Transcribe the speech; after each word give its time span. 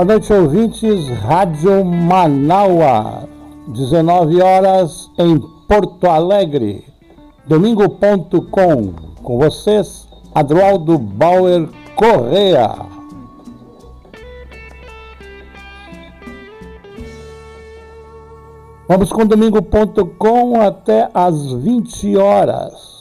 Boa 0.00 0.12
noite, 0.14 0.32
ouvintes. 0.32 1.10
Rádio 1.18 1.84
Manaua, 1.84 3.28
19 3.68 4.40
horas 4.40 5.10
em 5.18 5.38
Porto 5.68 6.06
Alegre. 6.06 6.86
Domingo.com. 7.46 8.94
Com 9.22 9.38
vocês, 9.38 10.08
Adroaldo 10.34 10.96
Bauer 10.96 11.68
Correa. 11.94 12.76
Vamos 18.88 19.12
com 19.12 19.26
domingo.com 19.26 20.62
até 20.62 21.10
às 21.12 21.52
20 21.52 22.16
horas. 22.16 22.99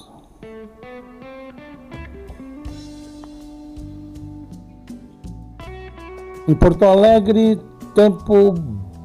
Em 6.50 6.56
Porto 6.56 6.84
Alegre, 6.84 7.62
tempo 7.94 8.56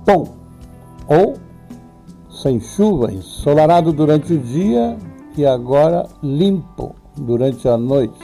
bom 0.07 0.35
ou 1.07 1.35
sem 2.31 2.59
chuva, 2.59 3.13
ensolarado 3.13 3.93
durante 3.93 4.33
o 4.33 4.39
dia 4.39 4.97
e 5.37 5.45
agora 5.45 6.07
limpo 6.23 6.95
durante 7.15 7.69
a 7.69 7.77
noite. 7.77 8.19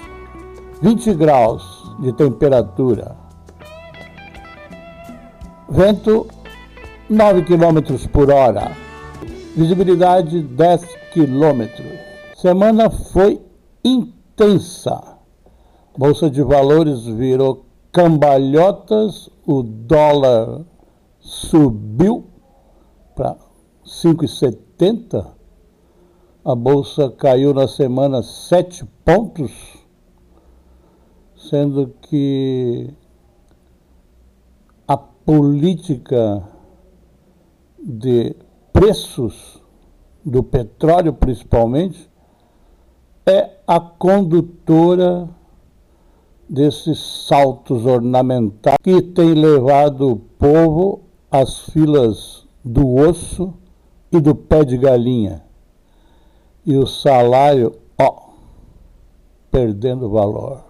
20 0.81 1.13
graus 1.17 1.63
de 1.99 2.15
temperatura. 2.15 3.15
Vento 5.69 6.27
9 7.11 7.43
km 7.43 8.09
por 8.11 8.31
hora. 8.31 8.73
Visibilidade 9.55 10.41
10 10.41 10.81
km. 11.13 11.69
Semana 12.37 12.89
foi 12.89 13.39
intensa. 13.85 14.99
Bolsa 15.95 16.31
de 16.31 16.43
Valores 16.43 17.05
virou 17.05 17.67
cambalhotas, 17.93 19.29
o 19.47 19.63
dólar 19.63 20.65
subiu 21.19 22.27
para 23.15 23.37
5,70, 23.85 25.27
a 26.45 26.55
bolsa 26.55 27.11
caiu 27.11 27.53
na 27.53 27.69
semana 27.69 28.23
7 28.23 28.85
pontos, 29.05 29.53
sendo 31.37 31.95
que 32.03 32.95
a 34.87 34.97
política 34.97 36.49
de 37.79 38.37
preços 38.73 39.61
do 40.25 40.43
petróleo, 40.43 41.13
principalmente, 41.13 42.11
é 43.27 43.59
a 43.67 43.81
condutora 43.81 45.29
desses 46.51 46.99
saltos 47.29 47.87
ornamentais 47.87 48.77
que 48.83 49.01
tem 49.01 49.35
levado 49.35 50.11
o 50.11 50.17
povo 50.17 51.03
às 51.31 51.61
filas 51.71 52.45
do 52.65 52.97
osso 52.97 53.55
e 54.11 54.21
do 54.21 54.35
pé 54.35 54.65
de 54.65 54.77
galinha. 54.77 55.45
E 56.67 56.77
o 56.77 56.89
salário, 56.89 57.77
ó, 57.97 58.31
perdendo 59.49 60.11
valor. 60.11 60.70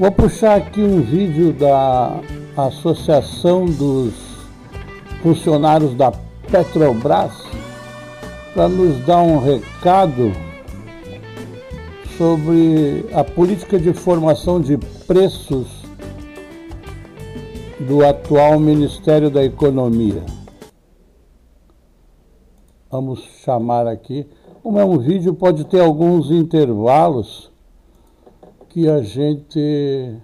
Vou 0.00 0.10
puxar 0.10 0.56
aqui 0.56 0.80
um 0.80 1.02
vídeo 1.02 1.52
da 1.52 2.22
Associação 2.56 3.66
dos 3.66 4.14
Funcionários 5.22 5.94
da 5.94 6.10
Petrobras 6.50 7.34
para 8.54 8.66
nos 8.66 8.98
dar 9.04 9.20
um 9.20 9.38
recado 9.38 10.32
sobre 12.16 13.04
a 13.12 13.22
política 13.22 13.78
de 13.78 13.92
formação 13.92 14.58
de 14.58 14.78
preços 15.06 15.66
do 17.80 18.02
atual 18.02 18.58
Ministério 18.58 19.28
da 19.28 19.44
Economia. 19.44 20.24
Vamos 22.90 23.20
chamar 23.44 23.86
aqui. 23.86 24.26
Como 24.62 24.78
é 24.78 24.84
um 24.84 24.96
vídeo, 24.96 25.34
pode 25.34 25.64
ter 25.64 25.80
alguns 25.80 26.30
intervalos 26.30 27.49
que 28.70 28.88
a 28.88 29.02
gente 29.02 30.16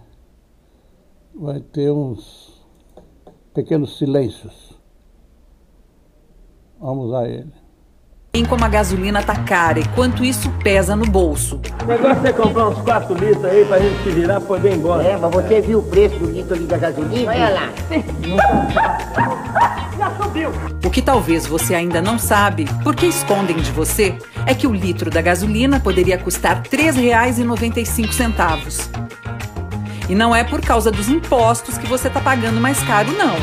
vai 1.35 1.61
ter 1.61 1.91
uns 1.91 2.65
pequenos 3.53 3.99
silêncios. 3.99 4.75
Vamos 6.81 7.13
a 7.13 7.29
ele. 7.29 7.53
Como 8.49 8.65
a 8.65 8.69
gasolina 8.69 9.23
tá 9.23 9.35
cara 9.35 9.81
e 9.81 9.89
quanto 9.89 10.23
isso 10.23 10.51
pesa 10.63 10.95
no 10.95 11.07
bolso. 11.07 11.59
O 11.83 11.87
negócio 11.87 12.27
é 12.27 12.33
comprar 12.33 12.69
uns 12.69 12.79
4 12.83 13.15
litros 13.15 13.45
aí 13.47 13.65
pra 13.65 13.79
gente 13.79 14.03
se 14.05 14.11
virar 14.11 14.41
e 14.41 14.45
poder 14.45 14.73
ir 14.73 14.77
embora. 14.77 15.03
É, 15.03 15.17
mas 15.17 15.35
você 15.35 15.61
viu 15.61 15.81
o 15.81 15.83
preço 15.83 16.17
do 16.19 16.31
litro 16.31 16.55
ali 16.55 16.67
da 16.67 16.77
gasolina? 16.77 17.33
Olha 17.33 17.49
lá. 17.49 17.73
Já 19.99 20.15
subiu. 20.23 20.76
O 20.97 20.99
que 20.99 21.05
talvez 21.05 21.47
você 21.47 21.75
ainda 21.75 22.01
não 22.01 22.19
sabe, 22.19 22.65
porque 22.83 23.05
escondem 23.05 23.57
de 23.57 23.71
você, 23.71 24.17
é 24.47 24.55
que 24.55 24.67
o 24.67 24.73
litro 24.73 25.11
da 25.11 25.21
gasolina 25.21 25.79
poderia 25.79 26.17
custar 26.17 26.63
R$ 26.63 26.71
3,95. 26.71 28.89
E 30.09 30.15
não 30.15 30.35
é 30.35 30.43
por 30.43 30.63
causa 30.63 30.91
dos 30.91 31.11
impostos 31.11 31.77
que 31.77 31.87
você 31.87 32.09
está 32.09 32.19
pagando 32.19 32.59
mais 32.63 32.83
caro, 32.85 33.13
não. 33.13 33.37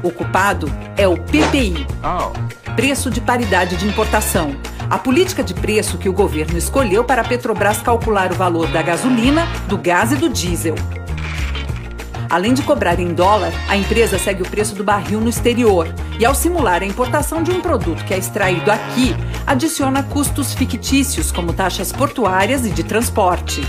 O 0.00 0.12
culpado 0.12 0.72
é 0.96 1.08
o 1.08 1.16
PPI. 1.16 1.88
Oh. 2.04 2.30
Preço 2.76 3.10
de 3.10 3.20
paridade 3.20 3.74
de 3.74 3.88
importação. 3.88 4.54
A 4.88 4.96
política 4.96 5.42
de 5.42 5.54
preço 5.54 5.98
que 5.98 6.08
o 6.08 6.12
governo 6.12 6.56
escolheu 6.56 7.02
para 7.02 7.22
a 7.22 7.24
Petrobras 7.24 7.82
calcular 7.82 8.30
o 8.30 8.36
valor 8.36 8.68
da 8.68 8.80
gasolina, 8.80 9.48
do 9.66 9.76
gás 9.76 10.12
e 10.12 10.16
do 10.16 10.28
diesel. 10.28 10.76
Além 12.32 12.54
de 12.54 12.62
cobrar 12.62 12.98
em 12.98 13.12
dólar, 13.12 13.52
a 13.68 13.76
empresa 13.76 14.18
segue 14.18 14.40
o 14.40 14.48
preço 14.48 14.74
do 14.74 14.82
barril 14.82 15.20
no 15.20 15.28
exterior 15.28 15.86
e, 16.18 16.24
ao 16.24 16.34
simular 16.34 16.82
a 16.82 16.86
importação 16.86 17.42
de 17.42 17.50
um 17.50 17.60
produto 17.60 18.02
que 18.06 18.14
é 18.14 18.16
extraído 18.16 18.70
aqui, 18.70 19.14
adiciona 19.46 20.02
custos 20.02 20.54
fictícios 20.54 21.30
como 21.30 21.52
taxas 21.52 21.92
portuárias 21.92 22.64
e 22.64 22.70
de 22.70 22.82
transporte. 22.82 23.60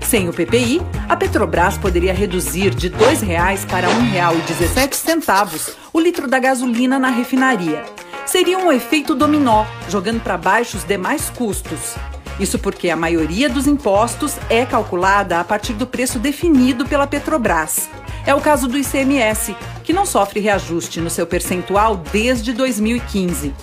Sem 0.00 0.28
o 0.28 0.32
PPI, 0.32 0.82
a 1.08 1.16
Petrobras 1.16 1.78
poderia 1.78 2.12
reduzir 2.12 2.74
de 2.74 2.88
R$ 2.88 2.96
2,00 2.96 3.68
para 3.68 3.86
R$ 3.86 3.94
1,17 3.94 5.74
o 5.92 6.00
litro 6.00 6.26
da 6.26 6.40
gasolina 6.40 6.98
na 6.98 7.10
refinaria. 7.10 7.84
Seria 8.26 8.58
um 8.58 8.72
efeito 8.72 9.14
dominó, 9.14 9.64
jogando 9.88 10.20
para 10.20 10.36
baixo 10.36 10.76
os 10.76 10.82
demais 10.82 11.30
custos. 11.30 11.94
Isso 12.40 12.58
porque 12.58 12.88
a 12.88 12.96
maioria 12.96 13.50
dos 13.50 13.66
impostos 13.66 14.34
é 14.48 14.64
calculada 14.64 15.38
a 15.38 15.44
partir 15.44 15.74
do 15.74 15.86
preço 15.86 16.18
definido 16.18 16.86
pela 16.86 17.06
Petrobras. 17.06 17.88
É 18.26 18.34
o 18.34 18.40
caso 18.40 18.68
do 18.68 18.76
ICMS, 18.76 19.56
que 19.82 19.92
não 19.92 20.04
sofre 20.04 20.40
reajuste 20.40 21.00
no 21.00 21.10
seu 21.10 21.26
percentual 21.26 21.96
desde 21.96 22.52
2015. 22.52 23.54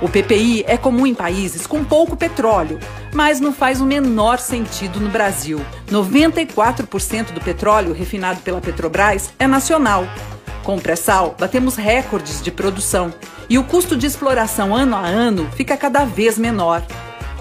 O 0.00 0.08
PPI 0.08 0.64
é 0.66 0.76
comum 0.76 1.06
em 1.06 1.14
países 1.14 1.66
com 1.66 1.82
pouco 1.82 2.16
petróleo, 2.16 2.78
mas 3.14 3.40
não 3.40 3.52
faz 3.52 3.80
o 3.80 3.86
menor 3.86 4.38
sentido 4.38 5.00
no 5.00 5.08
Brasil. 5.08 5.60
94% 5.90 7.32
do 7.32 7.40
petróleo 7.40 7.94
refinado 7.94 8.40
pela 8.40 8.60
Petrobras 8.60 9.32
é 9.38 9.46
nacional. 9.46 10.06
Com 10.62 10.76
o 10.76 10.80
pré-sal, 10.80 11.34
batemos 11.38 11.76
recordes 11.76 12.42
de 12.42 12.50
produção 12.50 13.14
e 13.48 13.56
o 13.56 13.64
custo 13.64 13.96
de 13.96 14.06
exploração 14.06 14.74
ano 14.74 14.96
a 14.96 15.06
ano 15.06 15.48
fica 15.56 15.76
cada 15.76 16.04
vez 16.04 16.36
menor. 16.36 16.82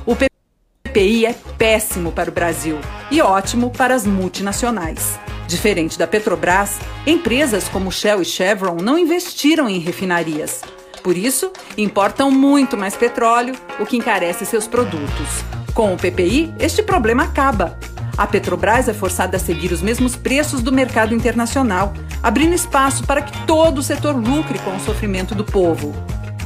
O 0.05 0.15
PPI 0.15 1.25
é 1.25 1.35
péssimo 1.57 2.11
para 2.11 2.29
o 2.29 2.33
Brasil 2.33 2.79
e 3.11 3.21
ótimo 3.21 3.69
para 3.69 3.95
as 3.95 4.05
multinacionais. 4.05 5.19
Diferente 5.47 5.97
da 5.97 6.07
Petrobras, 6.07 6.79
empresas 7.05 7.67
como 7.69 7.91
Shell 7.91 8.21
e 8.21 8.25
Chevron 8.25 8.77
não 8.81 8.97
investiram 8.97 9.69
em 9.69 9.79
refinarias. 9.79 10.61
Por 11.03 11.15
isso, 11.15 11.51
importam 11.77 12.31
muito 12.31 12.75
mais 12.75 12.95
petróleo, 12.95 13.55
o 13.79 13.85
que 13.85 13.95
encarece 13.95 14.43
seus 14.45 14.67
produtos. 14.67 15.43
Com 15.73 15.93
o 15.93 15.97
PPI, 15.97 16.53
este 16.57 16.81
problema 16.81 17.23
acaba. 17.23 17.77
A 18.17 18.25
Petrobras 18.25 18.87
é 18.87 18.93
forçada 18.93 19.37
a 19.37 19.39
seguir 19.39 19.71
os 19.71 19.81
mesmos 19.81 20.15
preços 20.15 20.63
do 20.63 20.71
mercado 20.71 21.13
internacional, 21.13 21.93
abrindo 22.23 22.55
espaço 22.55 23.03
para 23.03 23.21
que 23.21 23.45
todo 23.45 23.79
o 23.79 23.83
setor 23.83 24.15
lucre 24.15 24.57
com 24.59 24.75
o 24.75 24.79
sofrimento 24.79 25.35
do 25.35 25.43
povo. 25.43 25.93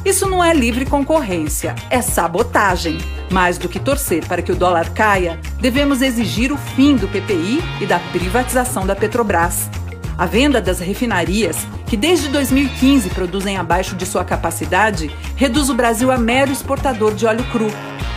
Isso 0.06 0.28
não 0.28 0.44
é 0.44 0.54
livre 0.54 0.86
concorrência, 0.86 1.76
é 1.90 2.02
sabotagem. 2.02 2.98
Mais 3.30 3.58
do 3.58 3.68
que 3.68 3.80
torcer 3.80 4.26
para 4.26 4.42
que 4.42 4.52
o 4.52 4.56
dólar 4.56 4.90
caia, 4.92 5.40
devemos 5.60 6.02
exigir 6.02 6.52
o 6.52 6.58
fim 6.58 6.96
do 6.96 7.08
PPI 7.08 7.62
e 7.82 7.86
da 7.86 8.00
privatização 8.00 8.88
da 8.88 8.96
Petrobras. 8.96 9.70
A 10.18 10.26
venda 10.26 10.62
das 10.62 10.80
refinarias 10.80 11.68
que 11.90 11.98
desde 11.98 12.30
2015 12.30 13.10
produzem 13.10 13.58
abaixo 13.58 13.96
de 13.96 14.06
sua 14.06 14.24
capacidade, 14.24 15.10
reduz 15.36 15.72
o 15.72 15.74
Brasil 15.74 16.12
a 16.12 16.20
mero 16.20 16.52
exportador 16.52 17.16
de 17.16 17.26
óleo 17.26 17.44
cru. 17.52 17.68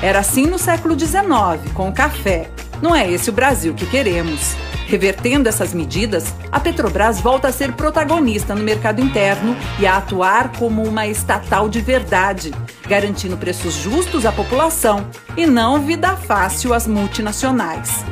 Era 0.02 0.18
assim 0.18 0.46
no 0.46 0.58
século 0.58 0.98
XIX, 0.98 1.72
com 1.72 1.88
o 1.88 1.92
café. 1.92 2.50
Não 2.82 2.94
é 2.94 3.10
esse 3.10 3.30
o 3.30 3.32
Brasil 3.32 3.72
que 3.72 3.86
queremos. 3.86 4.54
Revertendo 4.92 5.48
essas 5.48 5.72
medidas, 5.72 6.34
a 6.52 6.60
Petrobras 6.60 7.18
volta 7.18 7.48
a 7.48 7.52
ser 7.52 7.72
protagonista 7.72 8.54
no 8.54 8.62
mercado 8.62 9.00
interno 9.00 9.56
e 9.80 9.86
a 9.86 9.96
atuar 9.96 10.52
como 10.52 10.86
uma 10.86 11.06
estatal 11.06 11.66
de 11.66 11.80
verdade, 11.80 12.52
garantindo 12.86 13.38
preços 13.38 13.72
justos 13.72 14.26
à 14.26 14.32
população 14.32 15.06
e 15.34 15.46
não 15.46 15.80
vida 15.80 16.14
fácil 16.14 16.74
às 16.74 16.86
multinacionais. 16.86 18.04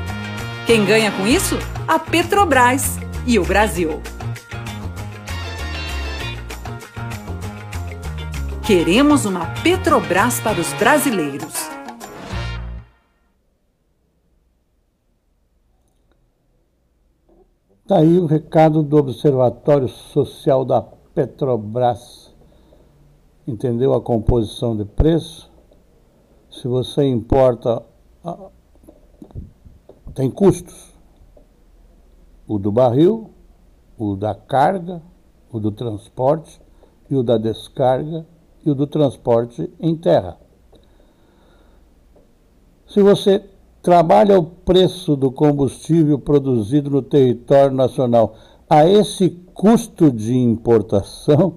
Quem 0.66 0.86
ganha 0.86 1.12
com 1.12 1.26
isso? 1.26 1.58
A 1.86 1.98
Petrobras 1.98 2.98
e 3.26 3.38
o 3.38 3.44
Brasil. 3.44 4.00
Queremos 8.62 9.26
uma 9.26 9.44
Petrobras 9.62 10.40
para 10.40 10.58
os 10.58 10.72
brasileiros. 10.72 11.69
Está 17.90 18.02
aí 18.02 18.20
o 18.20 18.26
recado 18.26 18.84
do 18.84 18.98
Observatório 18.98 19.88
Social 19.88 20.64
da 20.64 20.80
Petrobras. 20.80 22.32
Entendeu 23.44 23.92
a 23.94 24.00
composição 24.00 24.76
de 24.76 24.84
preço? 24.84 25.50
Se 26.48 26.68
você 26.68 27.04
importa, 27.04 27.82
tem 30.14 30.30
custos. 30.30 30.94
O 32.46 32.60
do 32.60 32.70
barril, 32.70 33.32
o 33.98 34.14
da 34.14 34.36
carga, 34.36 35.02
o 35.50 35.58
do 35.58 35.72
transporte 35.72 36.62
e 37.10 37.16
o 37.16 37.24
da 37.24 37.38
descarga 37.38 38.24
e 38.64 38.70
o 38.70 38.74
do 38.76 38.86
transporte 38.86 39.68
em 39.80 39.96
terra. 39.96 40.38
Se 42.86 43.02
você 43.02 43.50
trabalha 43.82 44.38
o 44.38 44.44
preço 44.44 45.16
do 45.16 45.30
combustível 45.30 46.18
produzido 46.18 46.90
no 46.90 47.02
território 47.02 47.74
nacional 47.74 48.34
a 48.68 48.86
esse 48.86 49.30
custo 49.54 50.10
de 50.10 50.36
importação, 50.36 51.54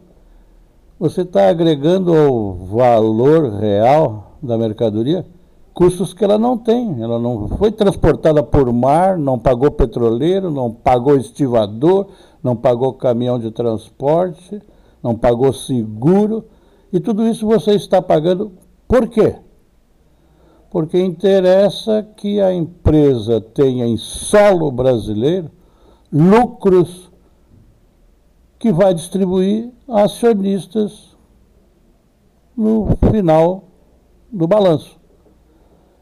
você 1.00 1.22
está 1.22 1.50
agregando 1.50 2.16
ao 2.16 2.54
valor 2.54 3.52
real 3.60 4.38
da 4.42 4.58
mercadoria 4.58 5.26
custos 5.74 6.14
que 6.14 6.24
ela 6.24 6.38
não 6.38 6.58
tem. 6.58 7.02
Ela 7.02 7.20
não 7.20 7.48
foi 7.50 7.72
transportada 7.72 8.44
por 8.44 8.72
mar, 8.72 9.18
não 9.18 9.40
pagou 9.40 9.72
petroleiro, 9.72 10.52
não 10.52 10.72
pagou 10.72 11.18
estivador, 11.18 12.08
não 12.42 12.56
pagou 12.56 12.94
caminhão 12.94 13.40
de 13.40 13.52
transporte, 13.52 14.62
não 15.02 15.16
pagou 15.16 15.52
seguro. 15.52 16.46
E 16.92 17.00
tudo 17.00 17.28
isso 17.28 17.46
você 17.46 17.72
está 17.74 18.02
pagando 18.02 18.52
por 18.88 19.08
quê? 19.08 19.36
Porque 20.74 21.00
interessa 21.00 22.02
que 22.18 22.42
a 22.42 22.52
empresa 22.52 23.40
tenha 23.40 23.86
em 23.86 23.96
solo 23.96 24.72
brasileiro 24.72 25.52
lucros 26.12 27.12
que 28.58 28.72
vai 28.74 28.92
distribuir 28.92 29.70
a 29.88 30.06
acionistas 30.06 31.16
no 32.58 32.88
final 33.12 33.66
do 34.32 34.48
balanço. 34.48 35.00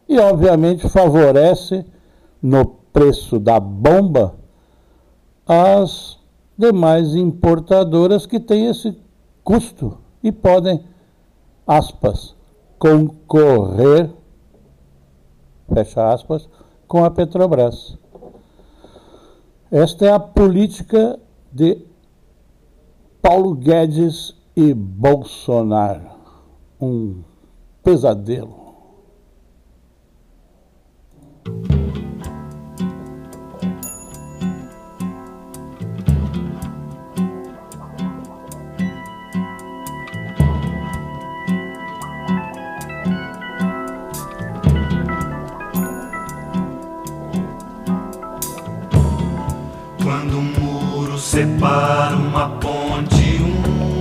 E, 0.07 0.17
obviamente, 0.17 0.87
favorece 0.87 1.85
no 2.41 2.65
preço 2.65 3.41
da 3.41 3.59
bomba 3.59 4.35
as 5.45 6.17
demais 6.57 7.13
importadoras 7.13 8.25
que 8.25 8.39
têm 8.39 8.67
esse 8.67 8.97
custo 9.43 9.97
e 10.23 10.31
podem, 10.31 10.81
aspas, 11.67 12.37
concorrer, 12.79 14.20
fecha 15.73 16.11
aspas, 16.11 16.47
com 16.87 17.03
a 17.03 17.11
Petrobras. 17.11 17.97
Esta 19.71 20.05
é 20.05 20.11
a 20.11 20.19
política 20.19 21.17
de 21.51 21.81
Paulo 23.21 23.55
Guedes 23.55 24.35
e 24.55 24.73
Bolsonaro. 24.73 26.11
Um 26.79 27.23
pesadelo. 27.83 28.60
Uma 52.15 52.49
ponte 52.59 53.41
une. 53.41 53.91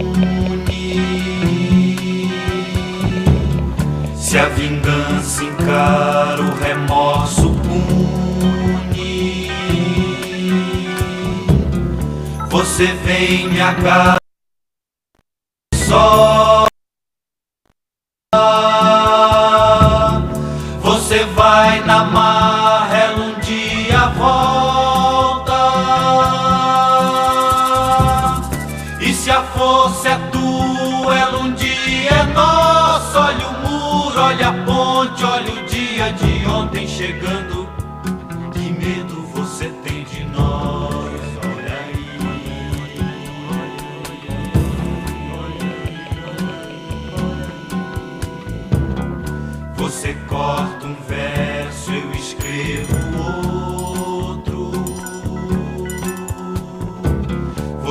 Se 4.17 4.39
a 4.39 4.48
vingança 4.48 5.44
encara 5.44 6.43
o 6.43 6.55
remorso 6.60 7.50
pune, 7.65 9.50
você 12.48 12.86
vem 13.05 13.48
me 13.48 13.60
agarrar 13.60 14.19
só. 15.74 16.40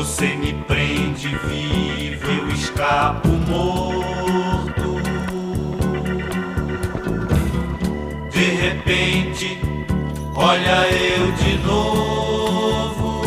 Você 0.10 0.36
me 0.36 0.54
prende 0.68 1.28
vivo, 1.28 2.32
eu 2.32 2.50
escapo 2.50 3.28
morto. 3.48 5.02
De 8.32 8.44
repente, 8.44 9.62
olha 10.36 10.90
eu 10.90 11.32
de 11.34 11.58
novo, 11.60 13.22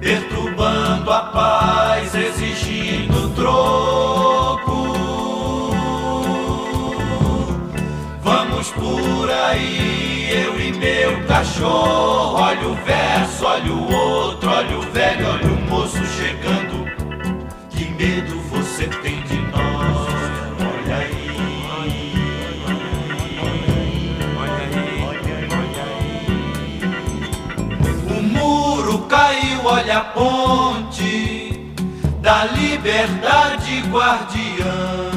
perturbando 0.00 1.12
a 1.12 1.20
paz, 1.20 2.14
exigindo 2.14 3.28
troco. 3.34 4.88
Vamos 8.22 8.70
por 8.70 9.30
aí, 9.30 9.99
meu 10.80 11.22
cachorro, 11.26 12.40
olha 12.40 12.68
o 12.68 12.74
verso, 12.74 13.44
olha 13.44 13.70
o 13.70 13.92
outro, 13.92 14.48
olha 14.48 14.78
o 14.78 14.82
velho, 14.82 15.28
olha 15.28 15.46
o 15.46 15.60
moço 15.68 16.02
chegando. 16.06 16.90
Que 17.68 17.84
medo 17.90 18.40
você 18.48 18.86
tem 18.86 19.22
de 19.24 19.36
nós? 19.52 20.08
Olha 20.58 20.96
aí. 20.96 21.20
O 28.08 28.22
muro 28.22 29.00
caiu, 29.00 29.60
olha 29.66 29.98
a 29.98 30.04
ponte 30.04 31.74
da 32.22 32.46
liberdade 32.46 33.82
guardiã. 33.90 35.10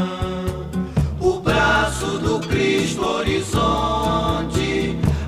O 1.21 1.39
braço 1.39 2.19
do 2.19 2.39
Cristo 2.41 3.05
horizonte, 3.05 3.82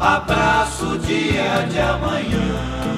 abraço 0.06 1.00
dia 1.00 1.66
de 1.68 1.80
amanhã. 1.80 2.95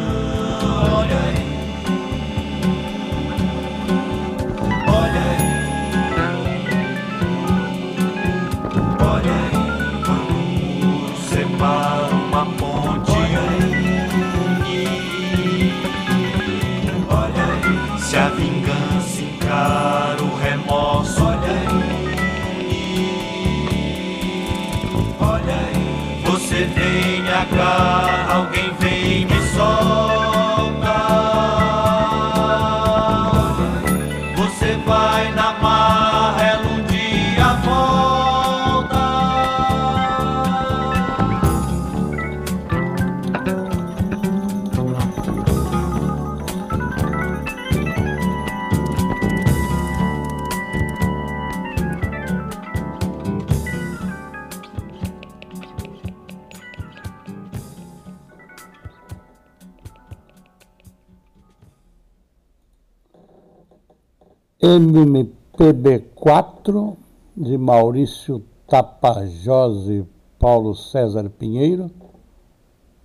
NMPB4, 64.68 66.98
de 67.38 67.58
Maurício 67.58 68.44
Tapajós 68.68 69.88
e 69.88 70.06
Paulo 70.38 70.76
César 70.76 71.30
Pinheiro, 71.30 71.90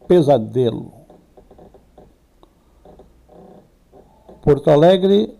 Pesadelo. 0.09 0.91
Porto 4.43 4.71
Alegre, 4.71 5.33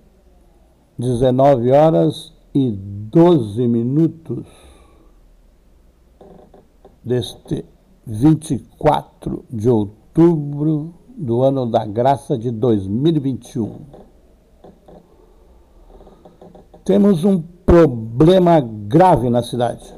19 0.97 1.73
horas 1.73 2.33
e 2.55 2.71
12 2.71 3.67
minutos 3.67 4.47
deste 7.03 7.65
24 8.07 9.45
de 9.51 9.69
outubro 9.69 10.95
do 11.17 11.43
ano 11.43 11.67
da 11.67 11.85
graça 11.85 12.39
de 12.39 12.53
2021 12.53 14.12
temos 16.85 17.25
um 17.25 17.41
problema 17.41 18.61
grave 18.61 19.31
na 19.31 19.43
cidade. 19.43 19.95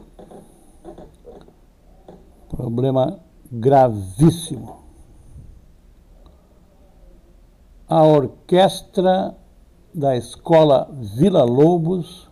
Problema 2.48 3.18
gravíssimo. 3.50 4.84
A 7.88 8.02
orquestra 8.02 9.34
da 9.94 10.16
escola 10.16 10.90
Vila 11.16 11.44
Lobos 11.44 12.28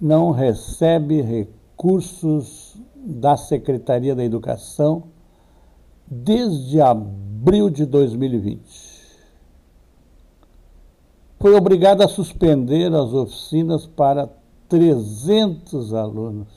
não 0.00 0.30
recebe 0.30 1.20
recursos 1.20 2.76
da 2.96 3.36
Secretaria 3.36 4.14
da 4.14 4.24
Educação 4.24 5.04
desde 6.06 6.80
abril 6.80 7.70
de 7.70 7.84
2020 7.84 8.83
foi 11.44 11.54
obrigada 11.56 12.06
a 12.06 12.08
suspender 12.08 12.86
as 12.94 13.12
oficinas 13.12 13.86
para 13.86 14.30
300 14.66 15.92
alunos. 15.92 16.48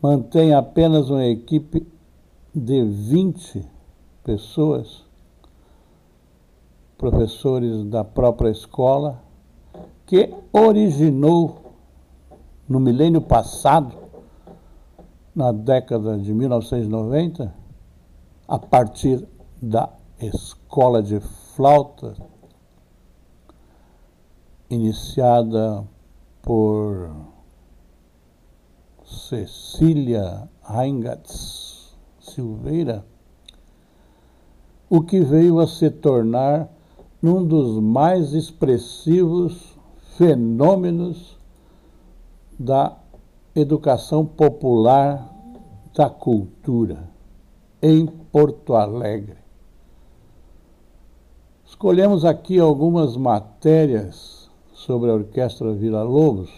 Mantém 0.00 0.54
apenas 0.54 1.10
uma 1.10 1.26
equipe 1.26 1.84
de 2.54 2.84
20 2.84 3.68
pessoas, 4.22 5.04
professores 6.96 7.84
da 7.86 8.04
própria 8.04 8.50
escola, 8.50 9.20
que 10.06 10.32
originou 10.52 11.62
no 12.68 12.78
milênio 12.78 13.22
passado, 13.22 13.92
na 15.34 15.50
década 15.50 16.16
de 16.16 16.32
1990, 16.32 17.52
a 18.46 18.58
partir 18.60 19.26
da 19.60 19.90
escola 20.20 21.02
de 21.02 21.18
flauta, 21.54 22.14
iniciada 24.70 25.84
por 26.40 27.10
Cecília 29.04 30.48
Reingatz 30.62 31.94
Silveira, 32.20 33.04
o 34.88 35.02
que 35.02 35.20
veio 35.20 35.60
a 35.60 35.66
se 35.66 35.90
tornar 35.90 36.70
um 37.22 37.44
dos 37.44 37.82
mais 37.82 38.32
expressivos 38.32 39.76
fenômenos 40.16 41.38
da 42.58 42.96
educação 43.54 44.24
popular 44.24 45.30
da 45.94 46.08
cultura 46.08 47.10
em 47.82 48.06
Porto 48.06 48.74
Alegre. 48.74 49.41
Escolhemos 51.72 52.24
aqui 52.24 52.60
algumas 52.60 53.16
matérias 53.16 54.48
sobre 54.74 55.10
a 55.10 55.14
Orquestra 55.14 55.72
Vila 55.72 56.02
Lobos 56.02 56.50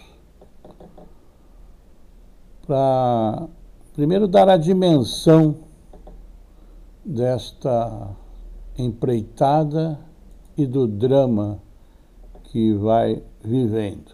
para 2.67 3.47
primeiro 3.93 4.27
dar 4.27 4.49
a 4.49 4.57
dimensão 4.57 5.55
desta 7.03 8.09
empreitada 8.77 9.97
e 10.57 10.67
do 10.67 10.85
drama 10.85 11.59
que 12.43 12.73
vai 12.73 13.23
vivendo. 13.41 14.11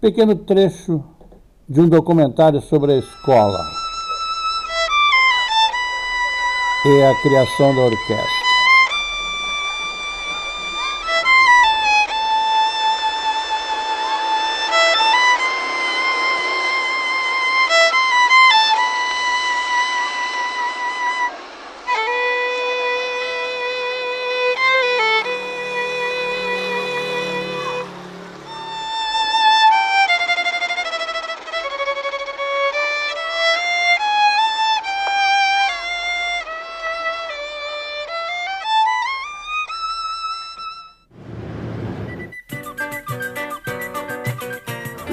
Pequeno 0.00 0.34
trecho 0.34 1.04
de 1.68 1.78
um 1.82 1.88
documentário 1.88 2.60
sobre 2.62 2.94
a 2.94 2.96
escola 2.96 3.60
e 6.86 7.02
a 7.02 7.22
criação 7.22 7.74
da 7.76 7.82
orquestra. 7.82 8.39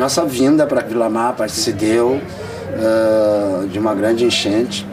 Nossa 0.08 0.24
vinda 0.24 0.66
para 0.66 0.80
Vila 0.80 1.10
Mapa 1.10 1.50
se 1.50 1.74
deu 1.74 2.22
uh, 2.22 3.68
de 3.68 3.78
uma 3.78 3.94
grande 3.94 4.24
enchente, 4.24 4.88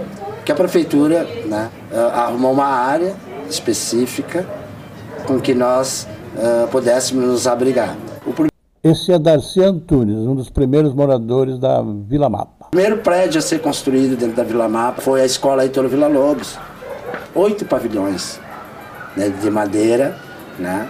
que 0.45 0.51
a 0.51 0.57
prefeitura 0.57 1.23
né, 1.47 1.71
uh, 1.93 2.19
arrumou 2.19 2.53
uma 2.53 2.67
área 2.67 3.15
específica 3.49 4.45
com 5.25 5.39
que 5.41 5.55
nós 5.55 6.09
uh, 6.35 6.67
pudéssemos 6.67 7.27
nos 7.27 7.47
abrigar. 7.47 7.97
Esse 8.83 9.13
é 9.13 9.19
Darcy 9.21 9.63
Antunes, 9.63 10.17
um 10.17 10.35
dos 10.35 10.51
primeiros 10.51 10.93
moradores 10.93 11.61
da 11.61 11.81
Vila 11.81 12.29
Mapa. 12.29 12.67
O 12.67 12.71
primeiro 12.71 12.97
prédio 12.97 13.39
a 13.39 13.43
ser 13.43 13.61
construído 13.61 14.17
dentro 14.19 14.35
da 14.35 14.43
Vila 14.43 14.69
Mapa 14.69 15.01
foi 15.01 15.21
a 15.21 15.25
Escola 15.25 15.63
Heitor 15.63 15.87
Vila 15.87 16.09
Lobos. 16.09 16.59
Oito 17.37 17.65
pavilhões 17.65 18.41
né, 19.17 19.29
de 19.29 19.49
madeira 19.49 20.17
né, 20.59 20.89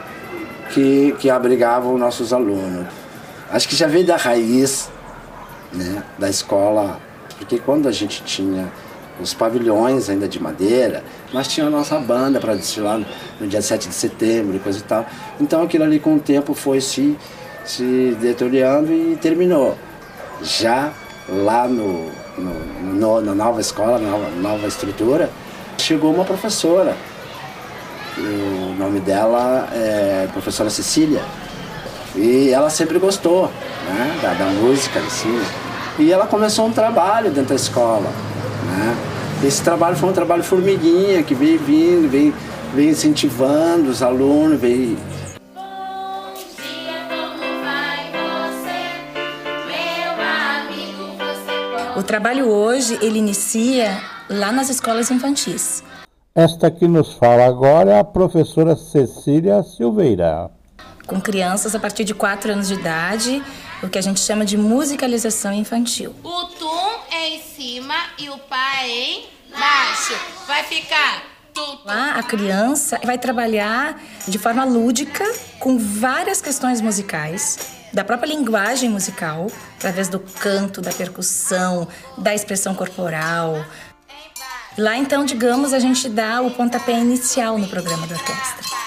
que, 0.72 1.14
que 1.18 1.28
abrigavam 1.28 1.98
nossos 1.98 2.32
alunos. 2.32 3.03
Acho 3.50 3.68
que 3.68 3.76
já 3.76 3.86
veio 3.86 4.06
da 4.06 4.16
raiz 4.16 4.90
né, 5.72 6.02
da 6.18 6.28
escola, 6.28 7.00
porque 7.38 7.58
quando 7.58 7.88
a 7.88 7.92
gente 7.92 8.22
tinha 8.24 8.70
os 9.20 9.32
pavilhões 9.32 10.08
ainda 10.08 10.26
de 10.26 10.40
madeira, 10.40 11.04
nós 11.32 11.46
tínhamos 11.46 11.74
a 11.74 11.78
nossa 11.78 11.98
banda 11.98 12.40
para 12.40 12.54
desfilar 12.54 13.00
no 13.40 13.46
dia 13.46 13.62
7 13.62 13.88
de 13.88 13.94
setembro 13.94 14.56
e 14.56 14.58
coisa 14.58 14.78
e 14.78 14.82
tal. 14.82 15.06
Então 15.40 15.62
aquilo 15.62 15.84
ali 15.84 16.00
com 16.00 16.16
o 16.16 16.20
tempo 16.20 16.54
foi 16.54 16.80
se, 16.80 17.16
se 17.64 18.16
deteriorando 18.20 18.92
e 18.92 19.16
terminou. 19.16 19.76
Já 20.42 20.92
lá 21.28 21.68
no, 21.68 22.10
no, 22.36 22.92
no 22.94 23.20
na 23.20 23.34
nova 23.34 23.60
escola, 23.60 23.98
na 23.98 24.10
nova, 24.10 24.30
nova 24.30 24.66
estrutura, 24.66 25.30
chegou 25.78 26.12
uma 26.12 26.24
professora. 26.24 26.96
O 28.16 28.74
nome 28.78 29.00
dela 29.00 29.68
é 29.72 30.28
professora 30.32 30.70
Cecília. 30.70 31.23
E 32.14 32.50
ela 32.50 32.70
sempre 32.70 32.98
gostou 32.98 33.50
né, 33.88 34.18
da, 34.22 34.34
da 34.34 34.46
música 34.46 34.98
em 35.00 35.10
si. 35.10 35.42
E 35.98 36.12
ela 36.12 36.26
começou 36.26 36.66
um 36.66 36.72
trabalho 36.72 37.30
dentro 37.30 37.50
da 37.50 37.54
escola. 37.54 38.10
Né? 38.66 38.96
Esse 39.44 39.62
trabalho 39.62 39.96
foi 39.96 40.08
um 40.10 40.12
trabalho 40.12 40.42
formiguinha, 40.42 41.22
que 41.22 41.34
veio 41.34 41.58
vindo, 41.58 42.08
veio 42.08 42.34
vem 42.74 42.88
incentivando 42.88 43.88
os 43.88 44.02
alunos, 44.02 44.60
vem 44.60 44.96
O 51.96 52.02
trabalho 52.02 52.48
hoje 52.48 52.98
ele 53.00 53.20
inicia 53.20 53.96
lá 54.28 54.50
nas 54.50 54.68
escolas 54.68 55.12
infantis. 55.12 55.84
Esta 56.34 56.68
que 56.68 56.88
nos 56.88 57.14
fala 57.14 57.46
agora 57.46 57.92
é 57.92 57.98
a 58.00 58.04
professora 58.04 58.74
Cecília 58.74 59.62
Silveira. 59.62 60.50
Com 61.06 61.20
crianças 61.20 61.74
a 61.74 61.78
partir 61.78 62.04
de 62.04 62.14
4 62.14 62.52
anos 62.52 62.68
de 62.68 62.74
idade, 62.74 63.42
o 63.82 63.88
que 63.88 63.98
a 63.98 64.02
gente 64.02 64.20
chama 64.20 64.44
de 64.44 64.56
musicalização 64.56 65.52
infantil. 65.52 66.14
O 66.22 66.44
tum 66.46 66.90
é 67.10 67.28
em 67.28 67.42
cima 67.42 67.94
e 68.18 68.30
o 68.30 68.38
pá 68.38 68.82
é 68.82 68.88
em 68.88 69.24
baixo. 69.50 70.14
Vai 70.46 70.64
ficar 70.64 71.34
Lá 71.84 72.14
a 72.16 72.22
criança 72.22 72.98
vai 73.04 73.16
trabalhar 73.16 74.00
de 74.26 74.38
forma 74.38 74.64
lúdica 74.64 75.24
com 75.60 75.78
várias 75.78 76.40
questões 76.40 76.80
musicais 76.80 77.58
da 77.92 78.02
própria 78.02 78.28
linguagem 78.34 78.90
musical, 78.90 79.46
através 79.76 80.08
do 80.08 80.18
canto, 80.18 80.80
da 80.80 80.90
percussão, 80.90 81.86
da 82.18 82.34
expressão 82.34 82.74
corporal. 82.74 83.64
Lá 84.76 84.96
então, 84.96 85.24
digamos, 85.24 85.72
a 85.72 85.78
gente 85.78 86.08
dá 86.08 86.40
o 86.40 86.50
pontapé 86.50 86.98
inicial 86.98 87.56
no 87.56 87.68
programa 87.68 88.04
da 88.08 88.16
orquestra. 88.16 88.83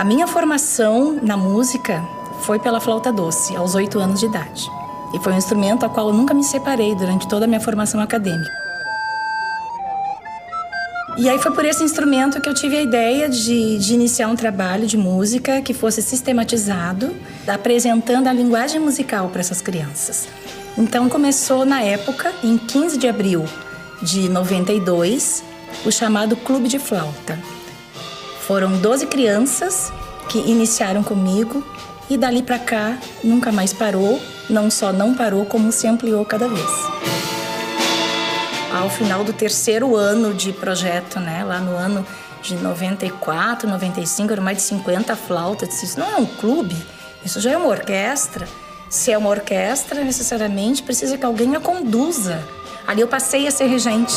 A 0.00 0.04
minha 0.04 0.26
formação 0.26 1.18
na 1.22 1.36
música 1.36 2.02
foi 2.40 2.58
pela 2.58 2.80
flauta 2.80 3.12
doce, 3.12 3.54
aos 3.54 3.74
oito 3.74 3.98
anos 3.98 4.18
de 4.18 4.24
idade. 4.24 4.66
E 5.12 5.18
foi 5.18 5.34
um 5.34 5.36
instrumento 5.36 5.84
ao 5.84 5.90
qual 5.90 6.08
eu 6.08 6.14
nunca 6.14 6.32
me 6.32 6.42
separei 6.42 6.94
durante 6.94 7.28
toda 7.28 7.44
a 7.44 7.46
minha 7.46 7.60
formação 7.60 8.00
acadêmica. 8.00 8.50
E 11.18 11.28
aí 11.28 11.38
foi 11.38 11.52
por 11.52 11.66
esse 11.66 11.84
instrumento 11.84 12.40
que 12.40 12.48
eu 12.48 12.54
tive 12.54 12.78
a 12.78 12.82
ideia 12.82 13.28
de, 13.28 13.76
de, 13.76 13.92
iniciar 13.92 14.28
um 14.28 14.36
trabalho 14.36 14.86
de 14.86 14.96
música 14.96 15.60
que 15.60 15.74
fosse 15.74 16.00
sistematizado, 16.00 17.14
apresentando 17.46 18.26
a 18.26 18.32
linguagem 18.32 18.80
musical 18.80 19.28
para 19.28 19.40
essas 19.40 19.60
crianças. 19.60 20.26
Então 20.78 21.10
começou 21.10 21.66
na 21.66 21.82
época, 21.82 22.32
em 22.42 22.56
15 22.56 22.96
de 22.96 23.06
abril 23.06 23.44
de 24.00 24.30
92, 24.30 25.44
o 25.84 25.92
chamado 25.92 26.36
Clube 26.36 26.68
de 26.68 26.78
Flauta. 26.78 27.38
Foram 28.50 28.72
12 28.78 29.06
crianças 29.06 29.92
que 30.30 30.38
iniciaram 30.38 31.02
comigo 31.02 31.62
e 32.08 32.16
dali 32.16 32.40
para 32.40 32.58
cá 32.58 32.96
nunca 33.22 33.50
mais 33.50 33.72
parou, 33.72 34.22
não 34.48 34.70
só 34.70 34.92
não 34.92 35.12
parou, 35.12 35.44
como 35.44 35.72
se 35.72 35.88
ampliou 35.88 36.24
cada 36.24 36.48
vez. 36.48 36.70
Ao 38.72 38.88
final 38.88 39.24
do 39.24 39.32
terceiro 39.32 39.96
ano 39.96 40.32
de 40.32 40.52
projeto, 40.52 41.18
né, 41.18 41.42
lá 41.44 41.58
no 41.58 41.76
ano 41.76 42.06
de 42.40 42.54
94, 42.54 43.68
95, 43.68 44.32
eram 44.32 44.42
mais 44.42 44.58
de 44.58 44.62
50 44.62 45.16
flautas. 45.16 45.82
Isso 45.82 45.98
não 45.98 46.12
é 46.12 46.16
um 46.16 46.26
clube, 46.26 46.76
isso 47.24 47.40
já 47.40 47.50
é 47.50 47.56
uma 47.56 47.68
orquestra. 47.68 48.48
Se 48.88 49.12
é 49.12 49.18
uma 49.18 49.28
orquestra, 49.28 50.02
necessariamente 50.04 50.82
precisa 50.82 51.18
que 51.18 51.26
alguém 51.26 51.56
a 51.56 51.60
conduza. 51.60 52.42
Ali 52.86 53.00
eu 53.00 53.08
passei 53.08 53.46
a 53.46 53.50
ser 53.50 53.66
regente. 53.66 54.14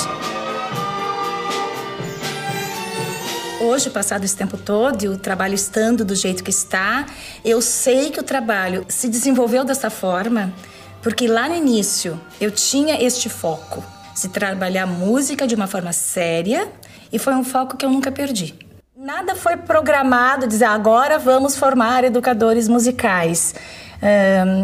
Hoje, 3.63 3.89
passado 3.89 4.25
esse 4.25 4.35
tempo 4.35 4.57
todo, 4.57 5.03
e 5.03 5.07
o 5.07 5.17
trabalho 5.17 5.53
estando 5.53 6.03
do 6.03 6.13
jeito 6.13 6.43
que 6.43 6.49
está, 6.49 7.05
eu 7.45 7.61
sei 7.61 8.11
que 8.11 8.19
o 8.19 8.23
trabalho 8.23 8.85
se 8.89 9.07
desenvolveu 9.07 9.63
dessa 9.63 9.89
forma, 9.89 10.53
porque 11.01 11.29
lá 11.29 11.47
no 11.47 11.55
início 11.55 12.19
eu 12.41 12.51
tinha 12.51 13.01
este 13.01 13.29
foco, 13.29 13.81
se 14.13 14.27
trabalhar 14.27 14.85
música 14.85 15.47
de 15.47 15.55
uma 15.55 15.65
forma 15.65 15.93
séria, 15.93 16.67
e 17.09 17.17
foi 17.17 17.33
um 17.35 17.43
foco 17.43 17.77
que 17.77 17.85
eu 17.85 17.89
nunca 17.89 18.11
perdi. 18.11 18.53
Nada 18.97 19.33
foi 19.33 19.55
programado 19.55 20.45
dizer 20.45 20.65
agora 20.65 21.17
vamos 21.17 21.55
formar 21.55 22.03
educadores 22.03 22.67
musicais 22.67 23.55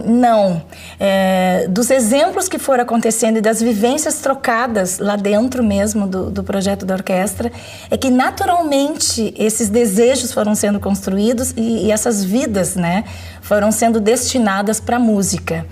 não. 0.06 0.62
É, 1.00 1.66
dos 1.70 1.90
exemplos 1.90 2.50
que 2.50 2.60
foram 2.60 2.84
acontecendo 2.84 3.38
e 3.38 3.42
das 3.42 3.62
vivências 3.62 4.20
trocadas 4.20 5.00
lá 5.00 5.16
dentro 5.16 5.64
mesmo 5.64 6.08
do, 6.08 6.30
do 6.30 6.44
projeto 6.44 6.86
da 6.86 6.96
orquestra, 6.96 7.52
é 7.90 7.98
que 7.98 8.10
naturalmente 8.10 9.34
esses 9.38 9.70
desejos 9.70 10.34
foram 10.34 10.56
sendo 10.56 10.80
construídos 10.80 11.54
e, 11.56 11.86
e 11.86 11.92
essas 11.92 12.24
vidas, 12.24 12.76
né, 12.76 13.06
foram 13.42 13.72
sendo 13.72 14.00
destinadas 14.00 14.80
para 14.80 14.98
a 14.98 15.00
música. 15.00 15.66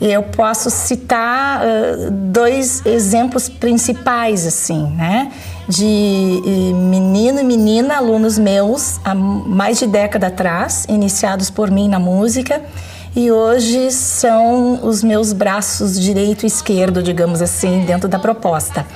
Eu 0.00 0.22
posso 0.22 0.70
citar 0.70 1.60
uh, 1.60 2.10
dois 2.10 2.86
exemplos 2.86 3.48
principais, 3.48 4.46
assim, 4.46 4.86
né? 4.96 5.32
De 5.68 6.40
menino 6.74 7.40
e 7.40 7.44
menina, 7.44 7.96
alunos 7.96 8.38
meus, 8.38 8.98
há 9.04 9.14
mais 9.14 9.78
de 9.78 9.86
década 9.86 10.28
atrás, 10.28 10.86
iniciados 10.88 11.50
por 11.50 11.70
mim 11.70 11.88
na 11.88 11.98
música, 11.98 12.62
e 13.14 13.30
hoje 13.30 13.90
são 13.90 14.84
os 14.86 15.02
meus 15.02 15.32
braços 15.32 15.98
direito 15.98 16.44
e 16.44 16.46
esquerdo, 16.46 17.02
digamos 17.02 17.42
assim, 17.42 17.84
dentro 17.84 18.08
da 18.08 18.18
proposta. 18.18 18.86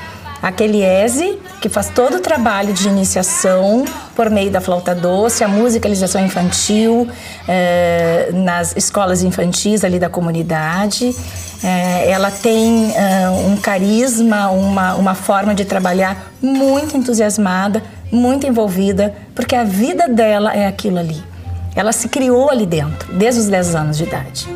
Aquele 0.42 0.82
ESE, 0.82 1.38
que 1.60 1.68
faz 1.68 1.88
todo 1.88 2.16
o 2.16 2.20
trabalho 2.20 2.72
de 2.72 2.88
iniciação 2.88 3.84
por 4.16 4.28
meio 4.28 4.50
da 4.50 4.60
flauta 4.60 4.92
doce, 4.92 5.44
a 5.44 5.48
musicalização 5.48 6.20
infantil 6.24 7.08
eh, 7.46 8.30
nas 8.34 8.76
escolas 8.76 9.22
infantis 9.22 9.84
ali 9.84 10.00
da 10.00 10.08
comunidade. 10.08 11.14
Eh, 11.62 12.10
ela 12.10 12.28
tem 12.28 12.92
eh, 12.92 13.30
um 13.30 13.56
carisma, 13.56 14.50
uma, 14.50 14.94
uma 14.96 15.14
forma 15.14 15.54
de 15.54 15.64
trabalhar 15.64 16.32
muito 16.42 16.96
entusiasmada, 16.96 17.80
muito 18.10 18.44
envolvida, 18.44 19.14
porque 19.36 19.54
a 19.54 19.62
vida 19.62 20.08
dela 20.08 20.52
é 20.52 20.66
aquilo 20.66 20.98
ali. 20.98 21.31
Ela 21.74 21.92
se 21.92 22.08
criou 22.08 22.50
ali 22.50 22.66
dentro, 22.66 23.12
desde 23.14 23.40
os 23.40 23.46
10 23.48 23.74
anos 23.74 23.96
de 23.96 24.04
idade. 24.04 24.48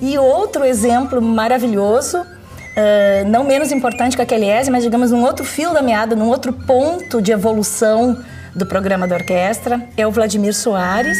E 0.00 0.18
outro 0.18 0.64
exemplo 0.64 1.22
maravilhoso, 1.22 2.20
uh, 2.20 3.28
não 3.28 3.44
menos 3.44 3.72
importante 3.72 4.16
que 4.16 4.22
aquele 4.22 4.46
ESE, 4.46 4.70
mas 4.70 4.82
digamos 4.82 5.10
num 5.10 5.24
outro 5.24 5.44
fio 5.44 5.72
da 5.72 5.80
meada, 5.80 6.14
num 6.14 6.28
outro 6.28 6.52
ponto 6.52 7.22
de 7.22 7.32
evolução 7.32 8.22
do 8.54 8.66
programa 8.66 9.08
da 9.08 9.16
orquestra, 9.16 9.88
é 9.96 10.06
o 10.06 10.10
Vladimir 10.10 10.54
Soares, 10.54 11.18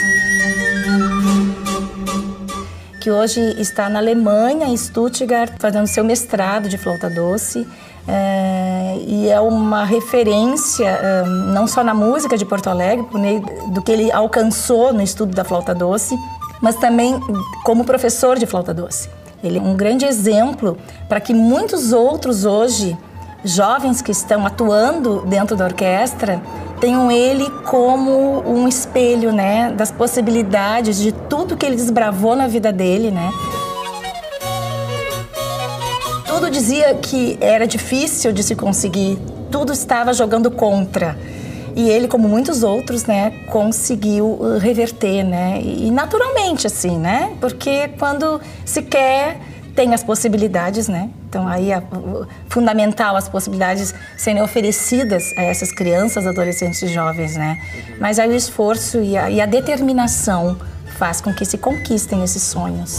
que 3.01 3.11
hoje 3.11 3.41
está 3.59 3.89
na 3.89 3.99
Alemanha, 3.99 4.67
em 4.67 4.77
Stuttgart, 4.77 5.53
fazendo 5.59 5.87
seu 5.87 6.05
mestrado 6.05 6.69
de 6.69 6.79
flauta 6.79 7.11
doce. 7.11 7.67
E 9.07 9.29
é 9.29 9.41
uma 9.41 9.85
referência 9.85 11.25
não 11.53 11.67
só 11.67 11.83
na 11.83 11.95
música 11.95 12.37
de 12.37 12.45
Porto 12.45 12.69
Alegre, 12.69 13.07
do 13.69 13.83
que 13.83 13.93
ele 13.93 14.13
alcançou 14.13 14.93
no 14.93 15.03
estudo 15.03 15.35
da 15.35 15.45
flauta 15.45 15.75
doce, 15.75 16.17
mas 16.61 16.77
também 16.77 17.21
como 17.65 17.85
professor 17.85 18.39
de 18.39 18.47
flauta 18.47 18.73
doce. 18.73 19.09
Ele 19.43 19.59
é 19.59 19.61
um 19.61 19.75
grande 19.75 20.07
exemplo 20.07 20.79
para 21.09 21.21
que 21.21 21.35
muitos 21.35 21.93
outros 21.93 22.45
hoje, 22.45 22.97
jovens 23.45 24.01
que 24.01 24.11
estão 24.11 24.47
atuando 24.47 25.23
dentro 25.27 25.55
da 25.55 25.67
orquestra, 25.67 26.41
tenham 26.81 27.11
ele 27.11 27.49
como 27.67 28.43
um 28.47 28.67
espelho, 28.67 29.33
né, 29.33 29.71
das 29.77 29.91
possibilidades 29.91 30.97
de 30.97 31.13
tudo 31.13 31.57
que 31.57 31.65
ele 31.67 31.77
desbravou 31.77 32.35
na 32.35 32.47
vida 32.47 32.73
dele, 32.73 33.11
né? 33.11 33.31
Tudo 36.45 36.53
dizia 36.53 36.93
que 36.97 37.39
era 37.41 37.67
difícil 37.67 38.31
de 38.31 38.43
se 38.43 38.55
conseguir, 38.55 39.19
tudo 39.51 39.73
estava 39.73 40.13
jogando 40.13 40.51
contra. 40.51 41.19
E 41.75 41.89
ele, 41.89 42.07
como 42.07 42.29
muitos 42.29 42.63
outros, 42.63 43.07
né, 43.07 43.31
conseguiu 43.47 44.27
uh, 44.27 44.59
reverter, 44.59 45.25
né? 45.25 45.59
E 45.63 45.91
naturalmente, 45.91 46.67
assim, 46.67 46.99
né? 46.99 47.33
Porque 47.41 47.89
quando 47.99 48.43
se 48.63 48.83
quer, 48.83 49.41
tem 49.75 49.95
as 49.95 50.05
possibilidades, 50.05 50.87
né? 50.87 51.09
Então, 51.31 51.49
aí, 51.49 51.73
é 51.73 51.83
fundamental 52.51 53.17
as 53.17 53.27
possibilidades 53.27 53.95
serem 54.15 54.43
oferecidas 54.43 55.33
a 55.39 55.43
essas 55.45 55.73
crianças, 55.73 56.27
adolescentes 56.27 56.83
e 56.83 56.89
jovens, 56.89 57.37
né? 57.39 57.59
Mas 57.99 58.19
aí 58.19 58.29
o 58.29 58.37
esforço 58.37 59.01
e 59.01 59.17
a, 59.17 59.31
e 59.31 59.41
a 59.41 59.47
determinação 59.47 60.59
faz 60.99 61.23
com 61.23 61.33
que 61.33 61.47
se 61.47 61.57
conquistem 61.57 62.23
esses 62.23 62.43
sonhos. 62.43 62.99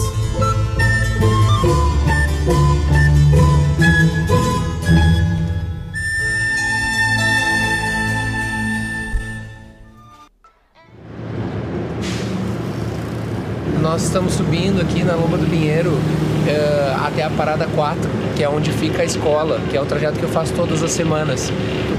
Nós 13.85 14.01
estamos 14.01 14.33
subindo 14.33 14.81
aqui 14.81 15.03
na 15.03 15.13
Lomba 15.13 15.37
do 15.37 15.45
Pinheiro 15.45 15.91
uh, 15.91 17.05
até 17.05 17.21
a 17.21 17.29
parada 17.29 17.67
4, 17.67 18.09
que 18.35 18.43
é 18.43 18.49
onde 18.49 18.71
fica 18.71 19.03
a 19.03 19.05
escola, 19.05 19.59
que 19.69 19.77
é 19.77 19.81
o 19.81 19.85
trajeto 19.85 20.17
que 20.17 20.23
eu 20.23 20.29
faço 20.29 20.51
todas 20.55 20.81
as 20.81 20.89
semanas. 20.89 21.51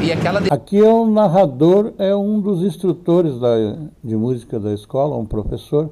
E 0.03 0.11
aquela 0.11 0.41
de... 0.41 0.53
Aqui 0.53 0.81
é 0.81 0.89
o 0.89 1.07
narrador, 1.09 1.93
é 1.97 2.13
um 2.13 2.41
dos 2.41 2.63
instrutores 2.63 3.39
da, 3.39 3.55
de 4.03 4.17
música 4.17 4.59
da 4.59 4.75
escola, 4.75 5.17
um 5.17 5.25
professor, 5.25 5.91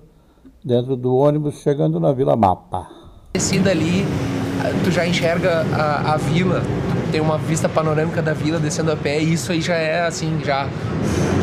dentro 0.65 0.97
do 0.97 1.15
ônibus 1.15 1.63
chegando 1.63 2.01
na 2.01 2.11
Vila 2.11 2.35
Mapa. 2.35 2.89
Descida 3.33 3.71
ali, 3.71 4.05
tu 4.83 4.91
já 4.91 5.07
enxerga 5.07 5.65
a, 5.73 6.15
a 6.15 6.17
vila, 6.17 6.61
tem 7.13 7.21
uma 7.21 7.39
vista 7.39 7.69
panorâmica 7.69 8.21
da 8.21 8.33
vila 8.33 8.59
descendo 8.59 8.91
a 8.91 8.97
pé, 8.97 9.23
e 9.23 9.33
isso 9.33 9.53
aí 9.53 9.61
já 9.61 9.77
é 9.77 10.05
assim, 10.05 10.41
já, 10.45 10.69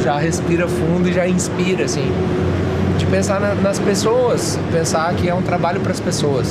já 0.04 0.18
respira 0.18 0.68
fundo 0.68 1.08
e 1.08 1.14
já 1.14 1.26
inspira, 1.26 1.86
assim 1.86 2.12
pensar 3.12 3.42
na, 3.42 3.54
nas 3.54 3.78
pessoas, 3.78 4.58
pensar 4.72 5.14
que 5.18 5.28
é 5.28 5.36
um 5.36 5.42
trabalho 5.42 5.82
para 5.82 5.92
as 5.92 6.00
pessoas. 6.00 6.48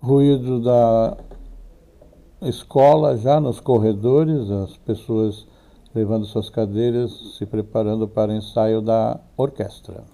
Ruído 0.00 0.62
da 0.62 1.18
escola 2.40 3.18
já 3.18 3.38
nos 3.38 3.60
corredores, 3.60 4.50
as 4.50 4.74
pessoas 4.78 5.46
levando 5.94 6.24
suas 6.24 6.48
cadeiras, 6.48 7.36
se 7.36 7.44
preparando 7.44 8.08
para 8.08 8.32
o 8.32 8.34
ensaio 8.34 8.80
da 8.80 9.20
orquestra. 9.36 10.04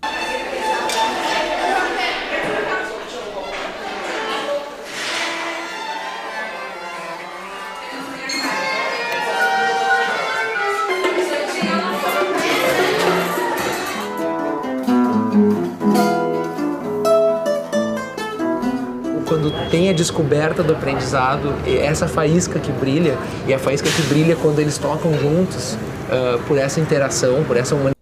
Descoberta 19.95 20.63
do 20.63 20.73
aprendizado, 20.73 21.55
essa 21.67 22.07
faísca 22.07 22.59
que 22.59 22.73
brilha, 22.73 23.17
e 23.47 23.55
a 23.55 23.59
faísca 23.59 23.89
que 23.89 24.03
brilha 24.09 24.37
quando 24.37 24.59
eles 24.59 24.77
tocam 24.77 25.13
juntos, 25.15 25.75
uh, 25.75 26.43
por 26.47 26.59
essa 26.59 26.81
interação, 26.81 27.45
por 27.45 27.57
essa 27.57 27.75
humanidade. 27.75 27.95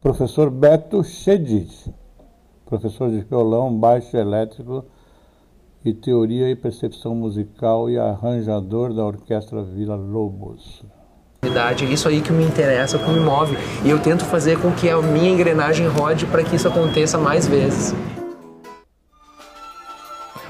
Professor 0.00 0.50
Beto 0.50 1.02
Chedid, 1.02 1.70
professor 2.66 3.10
de 3.10 3.20
violão, 3.20 3.74
baixo 3.74 4.16
elétrico 4.16 4.84
e 5.84 5.92
teoria 5.92 6.50
e 6.50 6.56
percepção 6.56 7.14
musical 7.14 7.88
e 7.88 7.98
arranjador 7.98 8.92
da 8.92 9.04
Orquestra 9.04 9.62
Vila 9.62 9.96
Lobos. 9.96 10.84
Isso 11.90 12.08
aí 12.08 12.20
que 12.20 12.32
me 12.32 12.44
interessa, 12.44 12.98
que 12.98 13.10
me 13.10 13.20
move. 13.20 13.56
E 13.84 13.90
eu 13.90 13.98
tento 13.98 14.24
fazer 14.24 14.58
com 14.60 14.72
que 14.72 14.90
a 14.90 15.00
minha 15.00 15.30
engrenagem 15.30 15.86
rode 15.86 16.26
para 16.26 16.42
que 16.42 16.56
isso 16.56 16.68
aconteça 16.68 17.16
mais 17.16 17.46
vezes. 17.46 17.94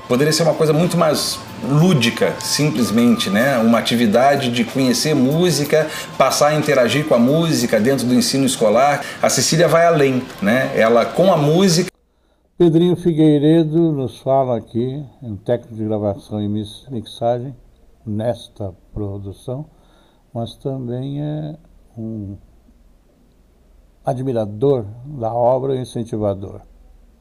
Poderia 0.08 0.32
ser 0.32 0.42
uma 0.42 0.54
coisa 0.54 0.72
muito 0.72 0.96
mais 0.96 1.38
lúdica, 1.62 2.34
simplesmente, 2.40 3.28
né? 3.28 3.58
Uma 3.58 3.78
atividade 3.78 4.50
de 4.50 4.64
conhecer 4.64 5.14
música, 5.14 5.86
passar 6.16 6.48
a 6.48 6.54
interagir 6.54 7.06
com 7.06 7.14
a 7.14 7.18
música 7.18 7.78
dentro 7.78 8.06
do 8.06 8.14
ensino 8.14 8.46
escolar. 8.46 9.04
A 9.20 9.28
Cecília 9.28 9.68
vai 9.68 9.84
além, 9.84 10.22
né? 10.40 10.72
Ela 10.74 11.04
com 11.04 11.30
a 11.30 11.36
música. 11.36 11.90
Pedrinho 12.56 12.96
Figueiredo 12.96 13.92
nos 13.92 14.18
fala 14.20 14.56
aqui, 14.56 15.04
um 15.22 15.36
técnico 15.36 15.74
de 15.74 15.84
gravação 15.84 16.42
e 16.42 16.48
mixagem 16.48 17.54
nesta 18.06 18.72
produção, 18.94 19.66
mas 20.32 20.54
também 20.54 21.22
é 21.22 21.54
um 21.98 22.38
admirador 24.02 24.86
da 25.04 25.34
obra 25.34 25.76
e 25.76 25.82
incentivador 25.82 26.62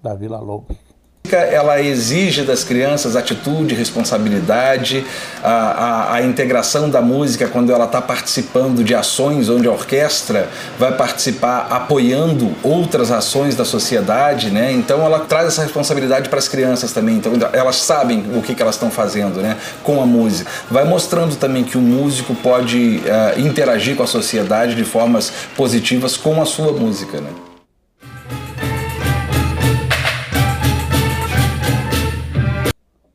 da 0.01 0.15
Vila 0.15 0.39
Lobos 0.39 0.86
ela 1.35 1.81
exige 1.81 2.43
das 2.43 2.63
crianças 2.63 3.15
atitude, 3.15 3.75
responsabilidade, 3.75 5.05
a, 5.43 5.51
a, 5.51 6.13
a 6.15 6.21
integração 6.21 6.89
da 6.89 7.01
música 7.01 7.47
quando 7.47 7.71
ela 7.71 7.85
está 7.85 8.01
participando 8.01 8.83
de 8.83 8.95
ações 8.95 9.49
onde 9.49 9.67
a 9.67 9.71
orquestra 9.71 10.49
vai 10.77 10.91
participar 10.91 11.67
apoiando 11.69 12.55
outras 12.63 13.11
ações 13.11 13.55
da 13.55 13.65
sociedade, 13.65 14.49
né? 14.49 14.71
Então 14.71 15.03
ela 15.05 15.19
traz 15.19 15.47
essa 15.47 15.63
responsabilidade 15.63 16.29
para 16.29 16.39
as 16.39 16.47
crianças 16.47 16.91
também. 16.91 17.15
Então 17.15 17.33
elas 17.53 17.77
sabem 17.77 18.25
o 18.35 18.41
que, 18.41 18.55
que 18.55 18.61
elas 18.61 18.75
estão 18.75 18.89
fazendo, 18.89 19.41
né? 19.41 19.57
Com 19.83 20.01
a 20.01 20.05
música. 20.05 20.49
Vai 20.69 20.85
mostrando 20.85 21.35
também 21.35 21.63
que 21.63 21.77
o 21.77 21.81
músico 21.81 22.35
pode 22.35 23.01
uh, 23.05 23.39
interagir 23.39 23.95
com 23.95 24.03
a 24.03 24.07
sociedade 24.07 24.75
de 24.75 24.83
formas 24.83 25.31
positivas 25.55 26.17
com 26.17 26.41
a 26.41 26.45
sua 26.45 26.71
música, 26.71 27.19
né? 27.19 27.29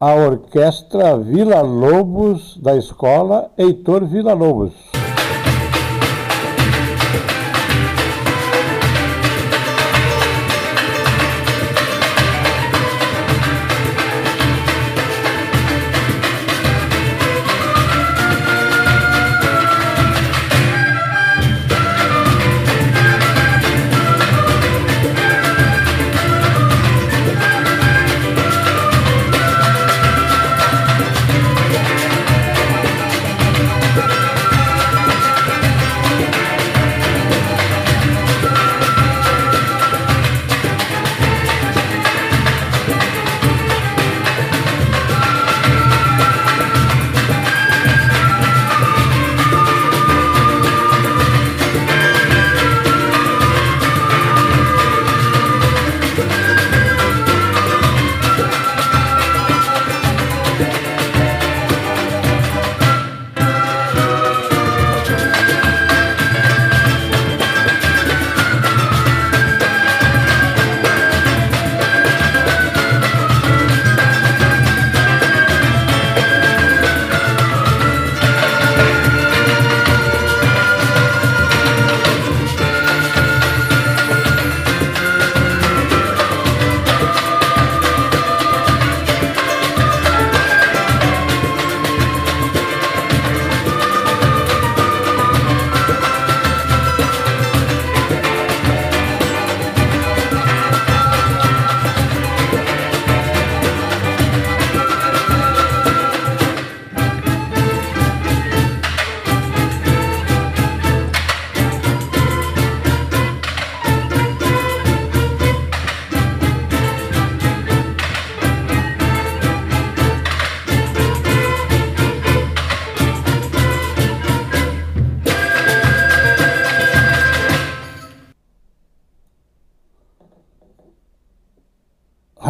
A 0.02 0.16
Orquestra 0.16 1.16
Vila 1.16 1.62
Lobos 1.62 2.58
da 2.60 2.76
Escola 2.76 3.52
Heitor 3.56 4.04
Vila 4.04 4.34
Lobos. 4.34 4.91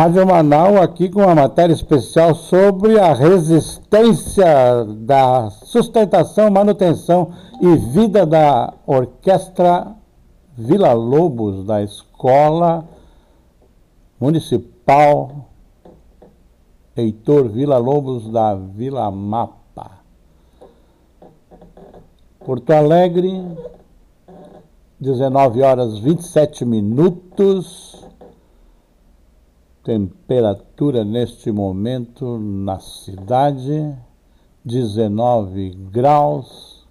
Rádio 0.02 0.26
Manaus 0.26 0.80
aqui 0.80 1.08
com 1.08 1.20
uma 1.20 1.32
matéria 1.32 1.72
especial 1.72 2.34
sobre 2.34 2.98
a 2.98 3.14
resistência 3.14 4.84
da 4.84 5.48
sustentação, 5.48 6.50
manutenção 6.50 7.30
e 7.60 7.76
vida 7.76 8.26
da 8.26 8.74
Orquestra 8.84 9.94
Vila 10.58 10.92
Lobos 10.92 11.64
da 11.64 11.84
Escola 11.84 12.84
Municipal 14.18 15.46
Heitor 16.96 17.48
Vila 17.48 17.78
Lobos 17.78 18.28
da 18.28 18.56
Vila 18.56 19.08
Mapa. 19.08 20.00
Porto 22.44 22.72
Alegre, 22.72 23.40
19 24.98 25.62
horas 25.62 25.96
27 26.00 26.64
minutos. 26.64 28.04
Temperatura 29.82 31.04
neste 31.04 31.50
momento 31.50 32.38
na 32.38 32.78
cidade, 32.78 33.92
19 34.64 35.70
graus. 35.90 36.86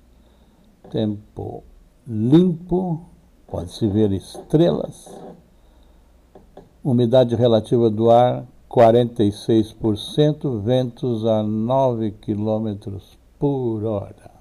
Tempo 0.89 1.63
limpo, 2.05 2.99
pode-se 3.47 3.87
ver 3.87 4.11
estrelas. 4.11 5.09
Umidade 6.83 7.33
relativa 7.35 7.89
do 7.89 8.09
ar, 8.09 8.45
46%, 8.69 10.59
ventos 10.61 11.25
a 11.25 11.41
9 11.43 12.11
km 12.11 12.99
por 13.39 13.85
hora. 13.85 14.31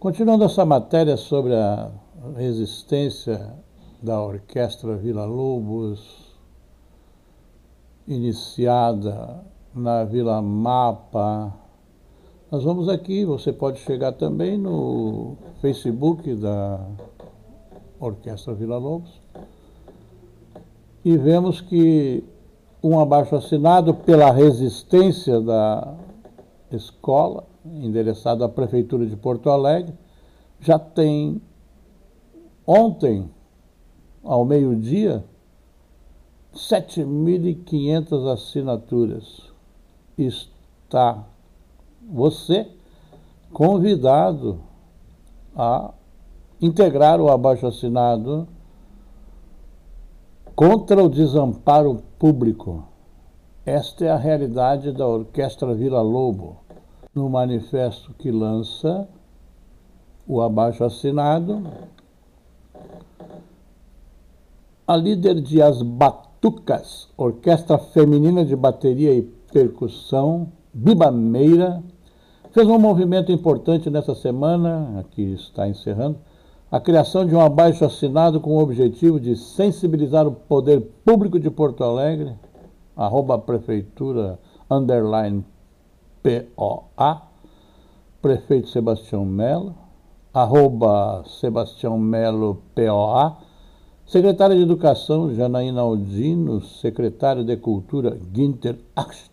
Continuando 0.00 0.44
essa 0.44 0.64
matéria 0.64 1.16
sobre 1.16 1.54
a 1.54 1.90
resistência 2.36 3.54
da 4.02 4.22
Orquestra 4.22 4.96
Vila 4.96 5.24
Lobos, 5.24 6.34
iniciada 8.06 9.44
na 9.74 10.04
Vila 10.04 10.40
Mapa. 10.40 11.52
Nós 12.50 12.62
vamos 12.62 12.88
aqui, 12.88 13.24
você 13.24 13.52
pode 13.52 13.80
chegar 13.80 14.12
também 14.12 14.56
no 14.56 15.36
Facebook 15.60 16.34
da 16.36 16.80
Orquestra 17.98 18.54
Vila 18.54 18.78
Lobos 18.78 19.20
e 21.04 21.16
vemos 21.16 21.60
que 21.60 22.22
um 22.82 23.00
abaixo 23.00 23.34
assinado 23.34 23.92
pela 23.92 24.30
resistência 24.30 25.40
da 25.40 25.94
escola, 26.70 27.44
endereçado 27.64 28.44
à 28.44 28.48
Prefeitura 28.48 29.04
de 29.04 29.16
Porto 29.16 29.50
Alegre, 29.50 29.92
já 30.60 30.78
tem 30.78 31.42
ontem 32.66 33.28
ao 34.28 34.44
meio-dia, 34.44 35.24
7.500 36.54 38.30
assinaturas. 38.30 39.40
Está 40.18 41.24
você 42.06 42.70
convidado 43.50 44.60
a 45.56 45.94
integrar 46.60 47.22
o 47.22 47.30
abaixo-assinado 47.30 48.46
contra 50.54 51.02
o 51.02 51.08
desamparo 51.08 52.02
público. 52.18 52.84
Esta 53.64 54.04
é 54.04 54.10
a 54.10 54.16
realidade 54.18 54.92
da 54.92 55.06
Orquestra 55.06 55.74
Vila 55.74 56.02
Lobo, 56.02 56.58
no 57.14 57.30
manifesto 57.30 58.12
que 58.12 58.30
lança 58.30 59.08
o 60.26 60.42
abaixo-assinado 60.42 61.62
a 64.88 64.96
líder 64.96 65.42
de 65.42 65.60
As 65.60 65.82
Batucas, 65.82 67.10
Orquestra 67.14 67.76
Feminina 67.76 68.42
de 68.42 68.56
Bateria 68.56 69.12
e 69.12 69.20
Percussão, 69.52 70.50
Biba 70.72 71.10
Meira, 71.10 71.82
fez 72.52 72.66
um 72.66 72.78
movimento 72.78 73.30
importante 73.30 73.90
nessa 73.90 74.14
semana, 74.14 74.98
aqui 74.98 75.34
está 75.34 75.68
encerrando, 75.68 76.16
a 76.72 76.80
criação 76.80 77.26
de 77.26 77.34
um 77.34 77.40
abaixo 77.40 77.84
assinado 77.84 78.40
com 78.40 78.56
o 78.56 78.62
objetivo 78.62 79.20
de 79.20 79.36
sensibilizar 79.36 80.26
o 80.26 80.32
poder 80.32 80.80
público 81.04 81.38
de 81.38 81.50
Porto 81.50 81.84
Alegre, 81.84 82.34
arroba 82.96 83.38
prefeitura, 83.38 84.38
underline 84.70 85.44
POA, 86.22 87.22
prefeito 88.22 88.68
Sebastião 88.70 89.26
Melo, 89.26 89.74
arroba 90.32 91.24
Sebastião 91.26 91.98
Melo 91.98 92.62
POA, 92.74 93.47
Secretária 94.08 94.56
de 94.56 94.62
Educação, 94.62 95.32
Janaína 95.34 95.82
Aldino, 95.82 96.62
secretário 96.62 97.44
de 97.44 97.58
Cultura, 97.58 98.18
Ginter 98.34 98.78
Acht, 98.96 99.30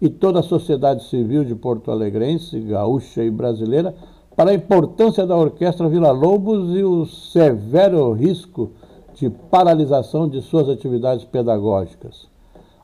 e 0.00 0.08
toda 0.08 0.38
a 0.38 0.44
sociedade 0.44 1.02
civil 1.08 1.44
de 1.44 1.56
Porto 1.56 1.90
Alegrense, 1.90 2.60
gaúcha 2.60 3.24
e 3.24 3.30
brasileira, 3.32 3.92
para 4.36 4.52
a 4.52 4.54
importância 4.54 5.26
da 5.26 5.36
Orquestra 5.36 5.88
Vila 5.88 6.12
Lobos 6.12 6.78
e 6.78 6.84
o 6.84 7.04
severo 7.04 8.12
risco 8.12 8.70
de 9.16 9.28
paralisação 9.28 10.28
de 10.28 10.40
suas 10.40 10.68
atividades 10.68 11.24
pedagógicas. 11.24 12.28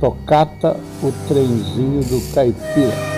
Tocata 0.00 0.76
o 1.00 1.12
trenzinho 1.28 2.02
do 2.02 2.34
caipira. 2.34 3.09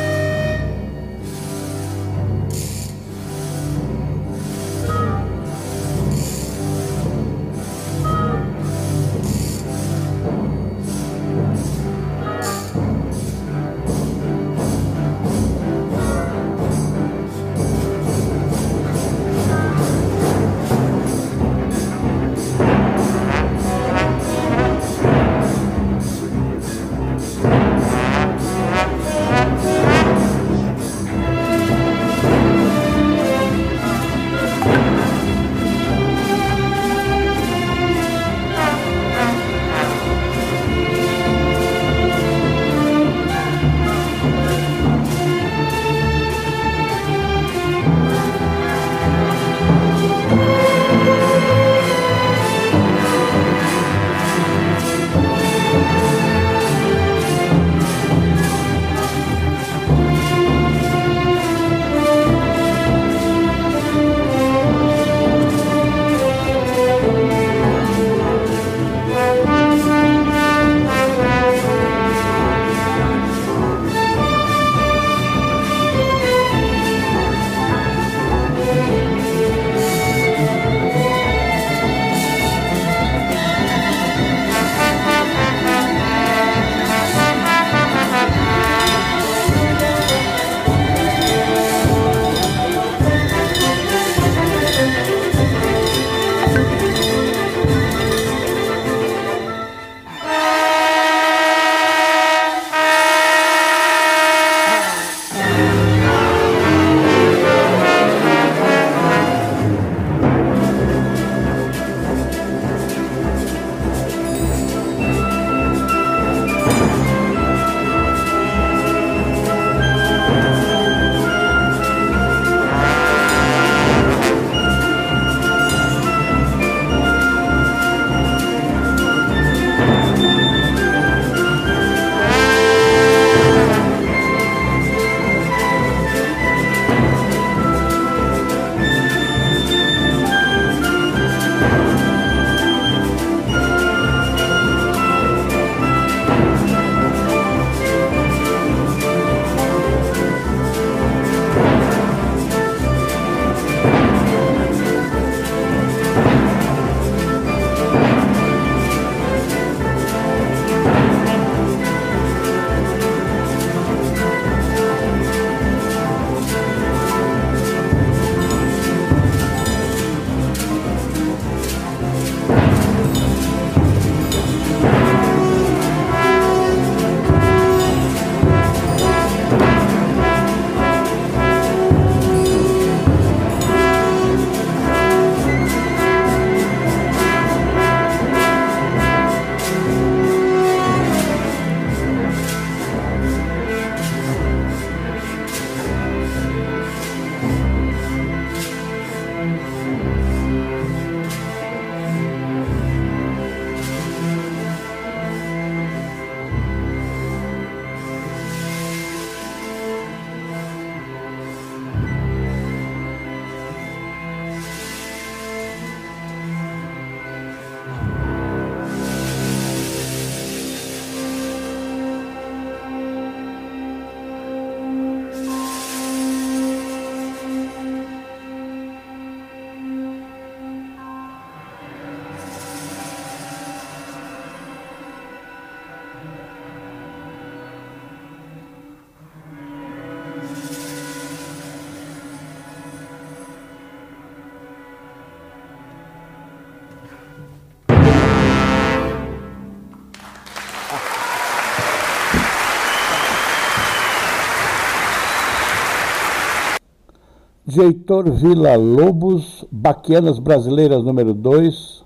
De 257.73 257.81
Heitor 257.81 258.31
Villa 258.31 258.77
Lobos, 258.77 259.65
Baquianas 259.73 260.39
Brasileiras 260.39 261.03
número 261.03 261.33
2, 261.33 262.05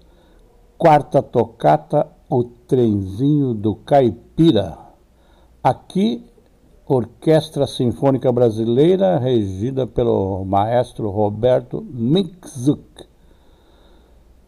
quarta 0.79 1.21
tocata, 1.21 2.07
O 2.31 2.45
Trenzinho 2.45 3.53
do 3.53 3.75
Caipira. 3.75 4.79
Aqui, 5.65 6.25
Orquestra 6.87 7.67
Sinfônica 7.67 8.31
Brasileira, 8.31 9.19
regida 9.19 9.89
pelo 9.89 10.45
maestro 10.45 11.11
Roberto 11.11 11.85
Mixuk. 11.91 13.05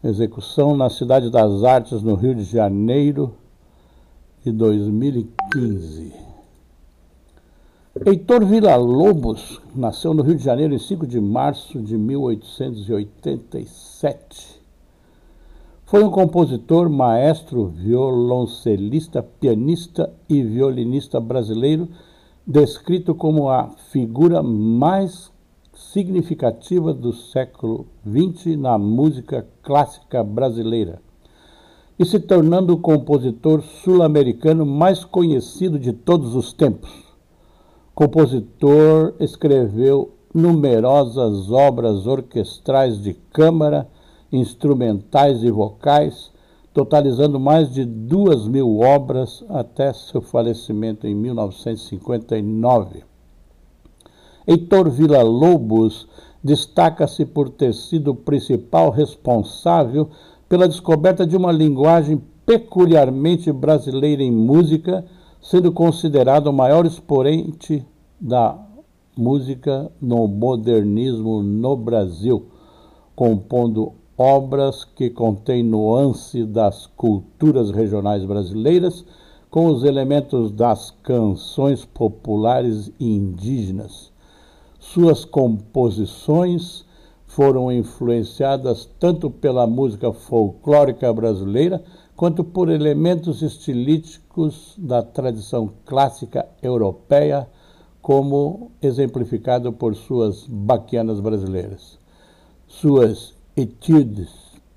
Execução 0.01 0.77
na 0.77 0.89
Cidade 0.89 1.29
das 1.29 1.65
Artes, 1.65 2.01
no 2.01 2.15
Rio 2.15 2.33
de 2.33 2.45
Janeiro, 2.45 3.35
de 4.41 4.53
2015. 4.53 6.28
Heitor 8.05 8.45
Villa-Lobos 8.45 9.59
nasceu 9.75 10.13
no 10.13 10.23
Rio 10.23 10.37
de 10.37 10.43
Janeiro 10.43 10.73
em 10.73 10.79
5 10.79 11.05
de 11.05 11.19
março 11.19 11.81
de 11.81 11.97
1887. 11.97 14.61
Foi 15.83 16.01
um 16.01 16.09
compositor, 16.09 16.89
maestro, 16.89 17.65
violoncelista, 17.65 19.21
pianista 19.21 20.13
e 20.29 20.41
violinista 20.41 21.19
brasileiro, 21.19 21.89
descrito 22.47 23.13
como 23.13 23.49
a 23.49 23.67
figura 23.91 24.41
mais 24.41 25.29
significativa 25.73 26.93
do 26.93 27.11
século 27.11 27.85
XX 28.07 28.55
na 28.55 28.77
música 28.77 29.45
clássica 29.61 30.23
brasileira 30.23 31.01
e 31.97 32.05
se 32.05 32.17
tornando 32.17 32.75
o 32.75 32.79
compositor 32.79 33.61
sul-americano 33.61 34.65
mais 34.65 35.03
conhecido 35.03 35.77
de 35.77 35.91
todos 35.91 36.33
os 36.33 36.53
tempos 36.53 37.08
compositor, 37.99 39.13
escreveu 39.19 40.13
numerosas 40.33 41.51
obras 41.51 42.07
orquestrais 42.07 43.03
de 43.03 43.13
câmara, 43.13 43.89
instrumentais 44.31 45.43
e 45.43 45.51
vocais, 45.51 46.31
totalizando 46.73 47.37
mais 47.37 47.73
de 47.73 47.83
duas 47.83 48.47
mil 48.47 48.79
obras 48.79 49.43
até 49.49 49.91
seu 49.91 50.21
falecimento 50.21 51.05
em 51.07 51.13
1959. 51.13 53.03
Heitor 54.47 54.89
Villa-Lobos 54.89 56.07
destaca-se 56.41 57.25
por 57.25 57.49
ter 57.49 57.73
sido 57.73 58.11
o 58.11 58.15
principal 58.15 58.91
responsável 58.91 60.09
pela 60.47 60.69
descoberta 60.69 61.27
de 61.27 61.35
uma 61.35 61.51
linguagem 61.51 62.23
peculiarmente 62.45 63.51
brasileira 63.51 64.23
em 64.23 64.31
música, 64.31 65.03
sendo 65.41 65.71
considerado 65.71 66.47
o 66.47 66.53
maior 66.53 66.85
expoente 66.85 67.85
da 68.19 68.57
música 69.15 69.91
no 70.01 70.27
modernismo 70.27 71.41
no 71.41 71.75
Brasil, 71.75 72.45
compondo 73.15 73.93
obras 74.17 74.83
que 74.83 75.09
contêm 75.09 75.63
nuance 75.63 76.45
das 76.45 76.85
culturas 76.85 77.71
regionais 77.71 78.25
brasileiras 78.25 79.05
com 79.49 79.67
os 79.67 79.83
elementos 79.83 80.51
das 80.51 80.91
canções 81.01 81.85
populares 81.85 82.91
indígenas. 82.99 84.11
Suas 84.77 85.25
composições 85.25 86.85
foram 87.25 87.71
influenciadas 87.71 88.89
tanto 88.99 89.29
pela 89.29 89.65
música 89.65 90.11
folclórica 90.11 91.11
brasileira 91.13 91.83
quanto 92.15 92.43
por 92.43 92.69
elementos 92.69 93.41
estilísticos 93.41 94.28
da 94.77 95.03
tradição 95.03 95.71
clássica 95.85 96.47
europeia, 96.61 97.47
como 98.01 98.71
exemplificado 98.81 99.73
por 99.73 99.95
suas 99.95 100.45
baquianas 100.47 101.19
brasileiras. 101.19 101.99
Suas 102.67 103.33
etudes 103.55 104.29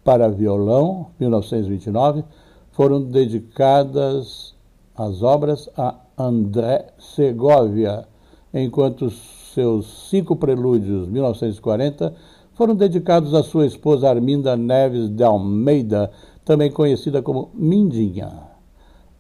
para 0.04 0.28
violão, 0.28 1.08
1929, 1.20 2.24
foram 2.72 3.02
dedicadas 3.02 4.54
as 4.94 5.22
obras 5.22 5.70
a 5.76 5.94
André 6.18 6.88
Segovia, 6.98 8.06
enquanto 8.52 9.10
seus 9.10 10.08
cinco 10.10 10.36
prelúdios, 10.36 11.08
1940, 11.08 12.14
foram 12.54 12.74
dedicados 12.74 13.34
à 13.34 13.42
sua 13.42 13.66
esposa 13.66 14.08
Arminda 14.08 14.56
Neves 14.56 15.08
de 15.08 15.22
Almeida, 15.22 16.10
também 16.44 16.70
conhecida 16.70 17.22
como 17.22 17.50
Mindinha. 17.54 18.51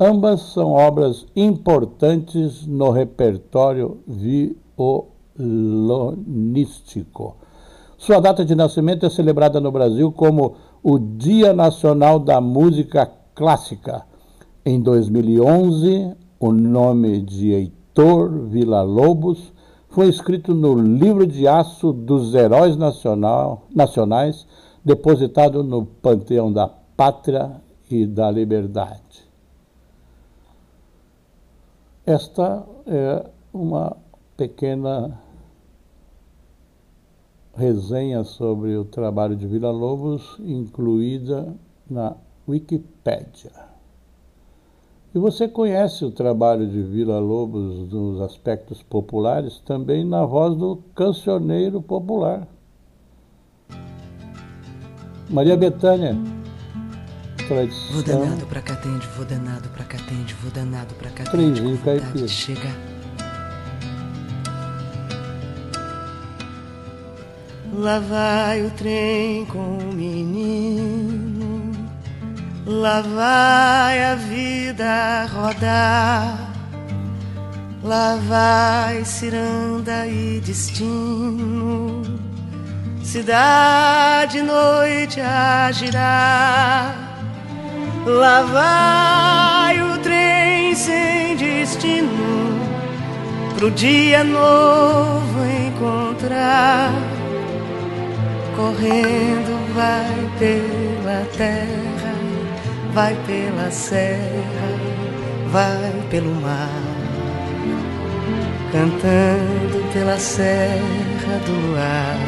Ambas 0.04 0.40
são 0.52 0.72
obras 0.72 1.24
importantes 1.36 2.66
no 2.66 2.90
repertório 2.90 4.00
violonístico. 4.76 7.36
Sua 7.96 8.18
data 8.18 8.44
de 8.44 8.56
nascimento 8.56 9.06
é 9.06 9.10
celebrada 9.10 9.60
no 9.60 9.70
Brasil 9.70 10.10
como 10.10 10.56
o 10.82 10.98
Dia 10.98 11.52
Nacional 11.52 12.18
da 12.18 12.40
Música 12.40 13.08
Clássica. 13.32 14.04
Em 14.66 14.82
2011, 14.82 16.16
o 16.40 16.50
nome 16.50 17.22
de 17.22 17.52
Heitor 17.52 18.48
Villa-Lobos 18.48 19.52
foi 19.88 20.08
escrito 20.08 20.52
no 20.52 20.74
livro 20.74 21.28
de 21.28 21.46
aço 21.46 21.92
dos 21.92 22.34
heróis 22.34 22.76
nacional, 22.76 23.68
nacionais, 23.72 24.48
depositado 24.84 25.62
no 25.62 25.86
Panteão 25.86 26.52
da 26.52 26.66
pátria 26.66 27.62
e 27.88 28.04
da 28.04 28.32
liberdade. 28.32 29.30
Esta 32.04 32.66
é 32.84 33.30
uma 33.54 33.96
pequena 34.36 35.20
resenha 37.54 38.24
sobre 38.24 38.76
o 38.76 38.84
trabalho 38.84 39.36
de 39.36 39.46
Vila 39.46 39.70
Lobos, 39.70 40.36
incluída 40.40 41.54
na 41.88 42.16
Wikipédia. 42.48 43.52
E 45.14 45.18
você 45.18 45.46
conhece 45.46 46.04
o 46.04 46.10
trabalho 46.10 46.66
de 46.66 46.82
Vila 46.82 47.20
Lobos 47.20 47.88
nos 47.92 48.20
aspectos 48.20 48.82
populares 48.82 49.60
também 49.60 50.04
na 50.04 50.26
voz 50.26 50.56
do 50.56 50.78
cancioneiro 50.96 51.80
popular. 51.80 52.48
Maria 55.30 55.56
Bethânia 55.56 56.16
tradição. 57.54 57.92
Vou 57.92 58.02
danado 58.02 58.46
pra 58.46 58.60
Catende, 58.60 59.08
vou 59.16 59.24
danado 59.24 59.68
pra 59.68 59.84
Catende, 59.84 60.34
vou 60.42 60.50
danado 60.50 60.94
pra 60.94 61.10
Catende, 61.10 61.60
com 61.60 61.76
vontade 61.76 62.22
de 62.22 62.28
chegar. 62.28 62.76
Lá 67.74 67.98
vai 68.00 68.66
o 68.66 68.70
trem 68.70 69.46
com 69.46 69.78
o 69.78 69.92
menino, 69.94 71.72
lá 72.66 73.00
vai 73.00 74.04
a 74.04 74.14
vida 74.14 75.24
rodar, 75.32 76.52
lá 77.82 78.16
vai 78.28 79.02
ciranda 79.06 80.06
e 80.06 80.38
destino, 80.40 82.02
cidade 83.02 84.42
noite 84.42 85.18
a 85.20 85.72
girar. 85.72 87.11
Lá 88.04 88.42
vai 88.42 89.80
o 89.80 89.98
trem 89.98 90.74
sem 90.74 91.36
destino 91.36 92.08
pro 93.54 93.70
dia 93.70 94.24
novo 94.24 95.38
encontrar. 95.68 96.90
Correndo 98.56 99.72
vai 99.72 100.30
pela 100.36 101.24
terra, 101.36 102.14
vai 102.92 103.16
pela 103.24 103.70
serra, 103.70 104.68
vai 105.52 105.92
pelo 106.10 106.34
mar. 106.40 106.82
Cantando 108.72 109.92
pela 109.92 110.18
serra 110.18 111.38
do 111.46 111.68
luar, 111.68 112.18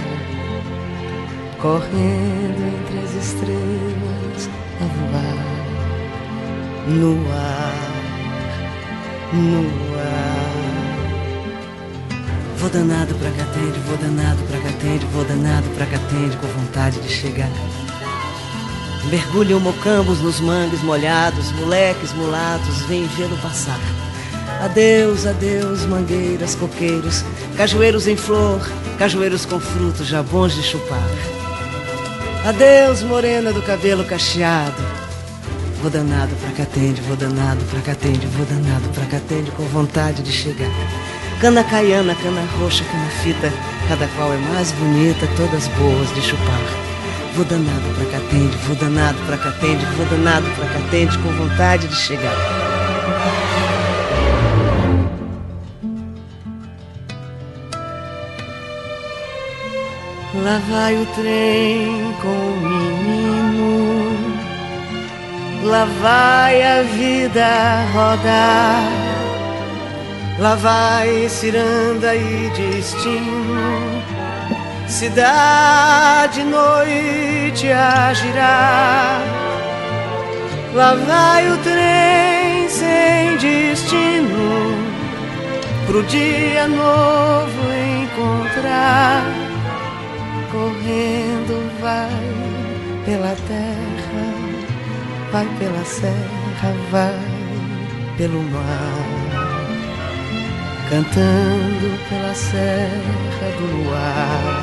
correndo 1.60 2.62
entre 2.62 2.98
as 3.04 3.14
estrelas 3.14 4.50
a 4.80 4.84
voar 4.84 5.53
no 6.87 7.32
ar, 7.32 7.74
no 9.32 9.97
ar. 9.99 10.45
Vou 12.59 12.70
danado 12.70 13.14
pra 13.14 13.30
Catende, 13.30 13.78
vou 13.87 13.97
danado 13.99 14.43
pra 14.45 14.59
Catende, 14.61 15.07
vou 15.12 15.24
danado 15.24 15.68
pra 15.76 15.87
Catende 15.87 16.37
com 16.37 16.47
vontade 16.47 17.01
de 17.01 17.09
chegar. 17.09 17.51
Mergulham 19.11 19.61
mocambos 19.61 20.20
nos 20.20 20.41
mangues 20.41 20.82
molhados, 20.82 21.53
moleques 21.53 22.12
mulatos, 22.12 22.82
vêm 22.82 23.07
vê-lo 23.16 23.37
passar. 23.39 23.78
Adeus, 24.62 25.26
adeus, 25.26 25.85
mangueiras, 25.85 26.55
coqueiros, 26.55 27.22
cajueiros 27.57 28.07
em 28.07 28.16
flor, 28.16 28.61
cajueiros 28.99 29.45
com 29.45 29.61
frutos 29.61 30.07
já 30.07 30.22
bons 30.22 30.55
de 30.55 30.62
chupar. 30.62 31.03
Adeus, 32.47 33.03
morena 33.03 33.53
do 33.53 33.61
cabelo 33.62 34.05
cacheado, 34.05 35.03
Vou 35.85 35.91
danado 35.91 36.35
pra 36.37 36.51
Catende, 36.53 37.03
vou 37.03 37.14
danado 37.14 37.62
pra 37.66 37.78
Catende, 37.82 38.26
vou 38.28 38.47
danado 38.47 38.89
pra 38.95 39.05
Catende 39.05 39.51
com 39.51 39.64
vontade 39.64 40.22
de 40.22 40.32
chegar. 40.32 40.70
Cana 41.43 41.62
caiana, 41.62 42.14
cana 42.14 42.41
roxa, 42.59 42.82
cana 42.85 43.07
fita, 43.22 43.53
cada 43.87 44.09
qual 44.16 44.32
é 44.32 44.39
mais 44.39 44.72
bonita, 44.72 45.28
todas 45.37 45.68
boas 45.68 46.14
de 46.14 46.22
chupar. 46.22 46.59
Vou 47.37 47.45
danado 47.45 47.82
pra 47.97 48.18
Catende, 48.18 48.57
vou 48.66 48.74
danado 48.76 49.18
pra 49.26 49.37
Catende, 49.37 49.85
vou 49.95 50.07
danado 50.07 50.47
pra 50.57 50.66
Catende, 50.68 51.18
com 51.18 51.28
vontade 51.32 51.87
de 51.87 51.97
chegar. 51.97 52.35
Lá 60.43 60.62
vai 60.66 60.97
o 60.97 61.05
trem 61.14 62.14
com 62.22 62.28
o 62.28 62.57
menino, 62.62 64.03
lá 65.64 65.86
vai 66.00 66.62
a 66.62 66.82
vida 66.82 67.46
rodar, 67.92 68.82
lá 70.38 70.54
vai 70.56 71.28
ciranda 71.28 72.14
e 72.14 72.50
destino, 72.50 74.02
cidade 74.86 76.44
noite 76.44 77.70
a 77.72 78.12
girar. 78.12 79.22
Lá 80.74 80.94
vai 80.94 81.52
o 81.52 81.56
trem 81.58 82.68
sem 82.68 83.36
destino, 83.36 84.76
pro 85.86 86.02
dia 86.02 86.66
novo 86.66 87.62
encontrar. 88.02 89.22
Correndo 90.50 91.70
vai 91.80 92.44
pela 93.04 93.36
terra, 93.46 94.03
vai 95.35 95.49
pela 95.59 95.85
serra, 95.85 96.72
vai 96.93 97.18
pelo 98.16 98.41
mar, 98.53 99.05
cantando 100.89 101.99
pela 102.09 102.32
serra 102.35 103.51
do 103.59 103.66
luar, 103.76 104.62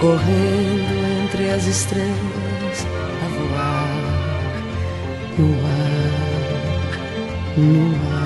correndo 0.00 0.94
entre 1.22 1.50
as 1.50 1.66
estrelas 1.66 2.86
a 3.22 3.28
voar 3.36 3.98
no 5.36 5.48
ar, 5.66 6.88
no 7.58 8.14
ar. 8.14 8.17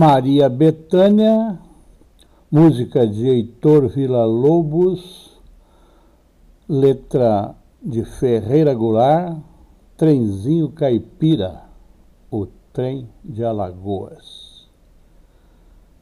Maria 0.00 0.48
Betânia, 0.48 1.58
música 2.50 3.06
de 3.06 3.28
Heitor 3.28 3.86
Villa-Lobos, 3.86 5.38
letra 6.66 7.54
de 7.82 8.02
Ferreira 8.06 8.72
Goulart, 8.72 9.36
Trenzinho 9.98 10.70
Caipira, 10.70 11.64
o 12.30 12.46
trem 12.72 13.10
de 13.22 13.44
Alagoas. 13.44 14.70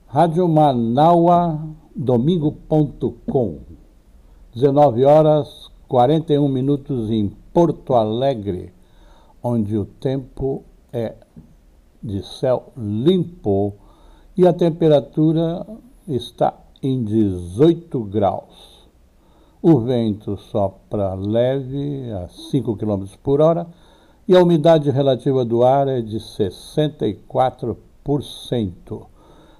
Rádio 0.06 0.46
Manaua, 0.46 1.60
domingo.com, 1.92 3.58
19 4.54 5.04
horas 5.04 5.72
41 5.88 6.48
minutos 6.48 7.10
em 7.10 7.32
Porto 7.52 7.94
Alegre, 7.94 8.72
onde 9.42 9.76
o 9.76 9.84
tempo 9.84 10.62
é 10.92 11.16
de 12.00 12.24
céu 12.24 12.72
limpo 12.76 13.74
e 14.38 14.46
a 14.46 14.52
temperatura 14.52 15.66
está 16.06 16.54
em 16.80 17.02
18 17.02 18.04
graus. 18.04 18.86
O 19.60 19.80
vento 19.80 20.36
sopra 20.36 21.14
leve 21.14 22.12
a 22.12 22.28
5 22.28 22.76
km 22.76 23.04
por 23.20 23.40
hora 23.40 23.66
e 24.28 24.36
a 24.36 24.40
umidade 24.40 24.88
relativa 24.90 25.44
do 25.44 25.64
ar 25.64 25.88
é 25.88 26.00
de 26.00 26.18
64%. 26.18 29.06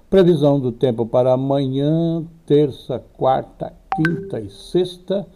Previsão 0.09 0.61
do 0.61 0.71
tempo 0.71 1.05
para 1.05 1.33
amanhã, 1.33 2.25
terça, 2.45 3.03
quarta, 3.17 3.73
quinta 3.97 4.39
e 4.39 4.49
sexta, 4.49 5.27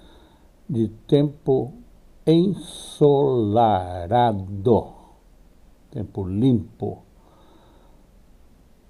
de 0.69 0.87
tempo 1.05 1.73
ensolarado, 2.25 4.93
tempo 5.91 6.23
limpo. 6.23 6.99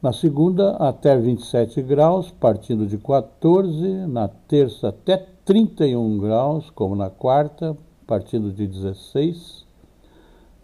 Na 0.03 0.11
segunda, 0.11 0.71
até 0.71 1.17
27 1.17 1.81
graus, 1.81 2.29
partindo 2.29 2.85
de 2.85 2.97
14. 2.97 4.05
Na 4.05 4.27
terça, 4.27 4.89
até 4.89 5.15
31 5.15 6.17
graus, 6.17 6.69
como 6.71 6.93
na 6.93 7.09
quarta, 7.09 7.77
partindo 8.05 8.51
de 8.51 8.67
16. 8.67 9.65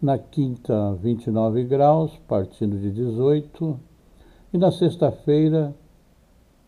Na 0.02 0.18
quinta, 0.18 0.92
29 1.00 1.64
graus, 1.64 2.12
partindo 2.28 2.78
de 2.78 2.90
18. 2.90 3.80
E 4.52 4.58
na 4.58 4.70
sexta-feira, 4.70 5.74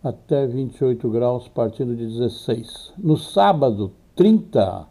até 0.02 0.46
28 0.46 1.10
graus, 1.10 1.48
partindo 1.48 1.94
de 1.94 2.06
16. 2.06 2.94
No 2.96 3.18
sábado, 3.18 3.92
30, 4.16 4.88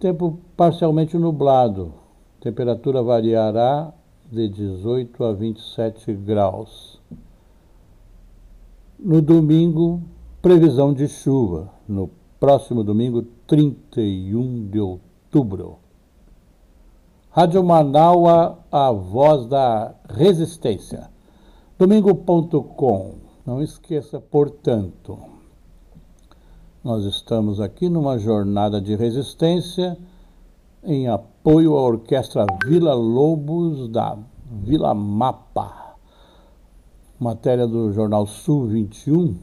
tempo 0.00 0.40
parcialmente 0.56 1.16
nublado. 1.16 1.94
Temperatura 2.40 3.00
variará 3.00 3.94
de 4.32 4.48
18 4.48 5.24
a 5.24 5.32
27 5.34 6.14
graus. 6.14 6.98
No 8.98 9.20
domingo, 9.20 10.00
previsão 10.40 10.94
de 10.94 11.06
chuva. 11.06 11.68
No 11.86 12.08
próximo 12.40 12.82
domingo, 12.82 13.22
31 13.46 14.70
de 14.70 14.80
outubro. 14.80 15.76
Rádio 17.30 17.62
Manaua, 17.62 18.58
a 18.72 18.90
voz 18.90 19.46
da 19.46 19.94
resistência. 20.08 21.10
Domingo.com. 21.78 23.16
Não 23.44 23.60
esqueça, 23.60 24.18
portanto, 24.18 25.18
nós 26.82 27.04
estamos 27.04 27.60
aqui 27.60 27.90
numa 27.90 28.18
jornada 28.18 28.80
de 28.80 28.96
resistência 28.96 29.98
em 30.84 31.06
apoio 31.06 31.76
à 31.76 31.80
Orquestra 31.80 32.44
Vila 32.66 32.92
Lobos 32.92 33.88
da 33.88 34.18
Vila 34.64 34.92
Mapa. 34.92 35.94
Matéria 37.20 37.68
do 37.68 37.92
jornal 37.92 38.26
Sul 38.26 38.66
21 38.66 39.36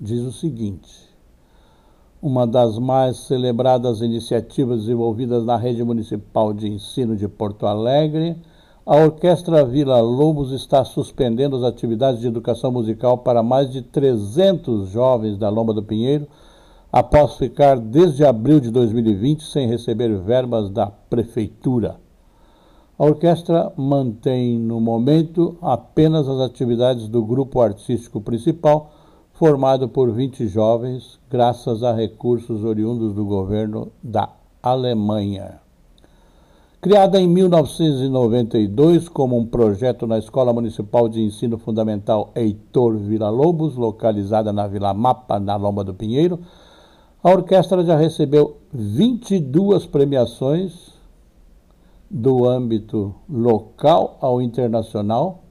diz 0.00 0.20
o 0.22 0.32
seguinte: 0.32 1.08
uma 2.20 2.44
das 2.44 2.76
mais 2.76 3.18
celebradas 3.18 4.00
iniciativas 4.00 4.80
desenvolvidas 4.80 5.44
na 5.44 5.56
rede 5.56 5.84
municipal 5.84 6.52
de 6.52 6.66
ensino 6.66 7.16
de 7.16 7.28
Porto 7.28 7.64
Alegre, 7.64 8.36
a 8.84 8.96
Orquestra 8.96 9.64
Vila 9.64 10.00
Lobos 10.00 10.50
está 10.50 10.84
suspendendo 10.84 11.54
as 11.54 11.62
atividades 11.62 12.20
de 12.20 12.26
educação 12.26 12.72
musical 12.72 13.18
para 13.18 13.44
mais 13.44 13.70
de 13.70 13.80
300 13.80 14.88
jovens 14.88 15.38
da 15.38 15.48
Lomba 15.48 15.72
do 15.72 15.84
Pinheiro 15.84 16.26
após 16.92 17.36
ficar 17.36 17.78
desde 17.78 18.24
abril 18.24 18.60
de 18.60 18.70
2020 18.70 19.44
sem 19.44 19.68
receber 19.68 20.16
verbas 20.18 20.70
da 20.70 20.86
prefeitura. 20.86 21.96
A 22.98 23.04
orquestra 23.04 23.72
mantém 23.76 24.58
no 24.58 24.80
momento 24.80 25.56
apenas 25.62 26.26
as 26.26 26.40
atividades 26.40 27.06
do 27.08 27.24
grupo 27.24 27.60
artístico 27.60 28.20
principal, 28.20 28.90
formado 29.34 29.88
por 29.88 30.10
20 30.10 30.48
jovens, 30.48 31.20
graças 31.30 31.84
a 31.84 31.92
recursos 31.92 32.64
oriundos 32.64 33.14
do 33.14 33.24
governo 33.24 33.92
da 34.02 34.30
Alemanha. 34.60 35.60
Criada 36.80 37.20
em 37.20 37.28
1992 37.28 39.08
como 39.08 39.36
um 39.36 39.46
projeto 39.46 40.06
na 40.06 40.18
Escola 40.18 40.52
Municipal 40.52 41.08
de 41.08 41.20
Ensino 41.20 41.58
Fundamental 41.58 42.30
Heitor 42.34 42.96
Vila 42.96 43.30
Lobos, 43.30 43.76
localizada 43.76 44.52
na 44.52 44.66
Vila 44.66 44.94
Mapa, 44.94 45.38
na 45.38 45.56
Lomba 45.56 45.84
do 45.84 45.94
Pinheiro, 45.94 46.40
a 47.22 47.30
orquestra 47.30 47.84
já 47.84 47.96
recebeu 47.96 48.58
22 48.72 49.86
premiações 49.86 50.92
do 52.08 52.48
âmbito 52.48 53.14
local 53.28 54.16
ao 54.20 54.40
internacional 54.40 55.42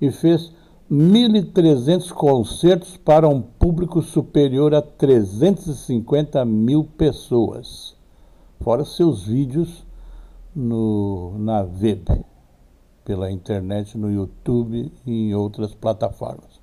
e 0.00 0.10
fez 0.10 0.52
1.300 0.90 2.12
concertos 2.12 2.96
para 2.96 3.28
um 3.28 3.40
público 3.40 4.02
superior 4.02 4.74
a 4.74 4.82
350 4.82 6.44
mil 6.44 6.84
pessoas, 6.84 7.96
fora 8.60 8.84
seus 8.84 9.24
vídeos 9.26 9.84
no, 10.54 11.38
na 11.38 11.62
web, 11.62 12.04
pela 13.02 13.30
internet, 13.30 13.96
no 13.96 14.12
YouTube 14.12 14.92
e 15.06 15.10
em 15.10 15.34
outras 15.34 15.74
plataformas. 15.74 16.53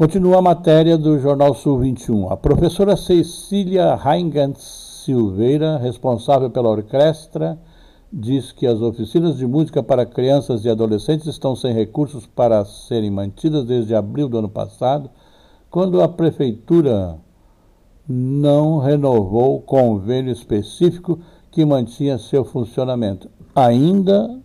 Continua 0.00 0.38
a 0.38 0.40
matéria 0.40 0.96
do 0.96 1.18
Jornal 1.18 1.54
Sul 1.54 1.80
21. 1.80 2.32
A 2.32 2.34
professora 2.34 2.96
Cecília 2.96 3.94
Reingans 3.94 5.02
Silveira, 5.04 5.76
responsável 5.76 6.48
pela 6.48 6.70
orquestra, 6.70 7.58
diz 8.10 8.50
que 8.50 8.66
as 8.66 8.80
oficinas 8.80 9.36
de 9.36 9.46
música 9.46 9.82
para 9.82 10.06
crianças 10.06 10.64
e 10.64 10.70
adolescentes 10.70 11.26
estão 11.26 11.54
sem 11.54 11.74
recursos 11.74 12.24
para 12.24 12.64
serem 12.64 13.10
mantidas 13.10 13.66
desde 13.66 13.94
abril 13.94 14.26
do 14.26 14.38
ano 14.38 14.48
passado, 14.48 15.10
quando 15.70 16.00
a 16.00 16.08
prefeitura 16.08 17.18
não 18.08 18.78
renovou 18.78 19.56
o 19.56 19.60
convênio 19.60 20.32
específico 20.32 21.18
que 21.50 21.62
mantinha 21.62 22.16
seu 22.16 22.42
funcionamento. 22.42 23.28
Ainda 23.54 24.40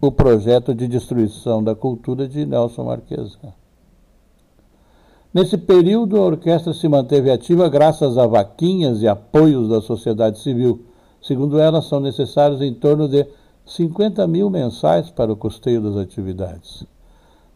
o 0.00 0.10
projeto 0.10 0.74
de 0.74 0.88
destruição 0.88 1.62
da 1.62 1.72
cultura 1.72 2.26
de 2.26 2.44
Nelson 2.44 2.82
Marquesa. 2.82 3.61
Nesse 5.32 5.56
período, 5.56 6.18
a 6.18 6.26
orquestra 6.26 6.74
se 6.74 6.86
manteve 6.86 7.30
ativa 7.30 7.68
graças 7.68 8.18
a 8.18 8.26
vaquinhas 8.26 9.00
e 9.00 9.08
apoios 9.08 9.68
da 9.68 9.80
sociedade 9.80 10.38
civil. 10.40 10.84
Segundo 11.22 11.58
ela, 11.58 11.80
são 11.80 12.00
necessários 12.00 12.60
em 12.60 12.74
torno 12.74 13.08
de 13.08 13.26
50 13.64 14.26
mil 14.26 14.50
mensais 14.50 15.10
para 15.10 15.32
o 15.32 15.36
custeio 15.36 15.80
das 15.80 15.96
atividades. 15.96 16.84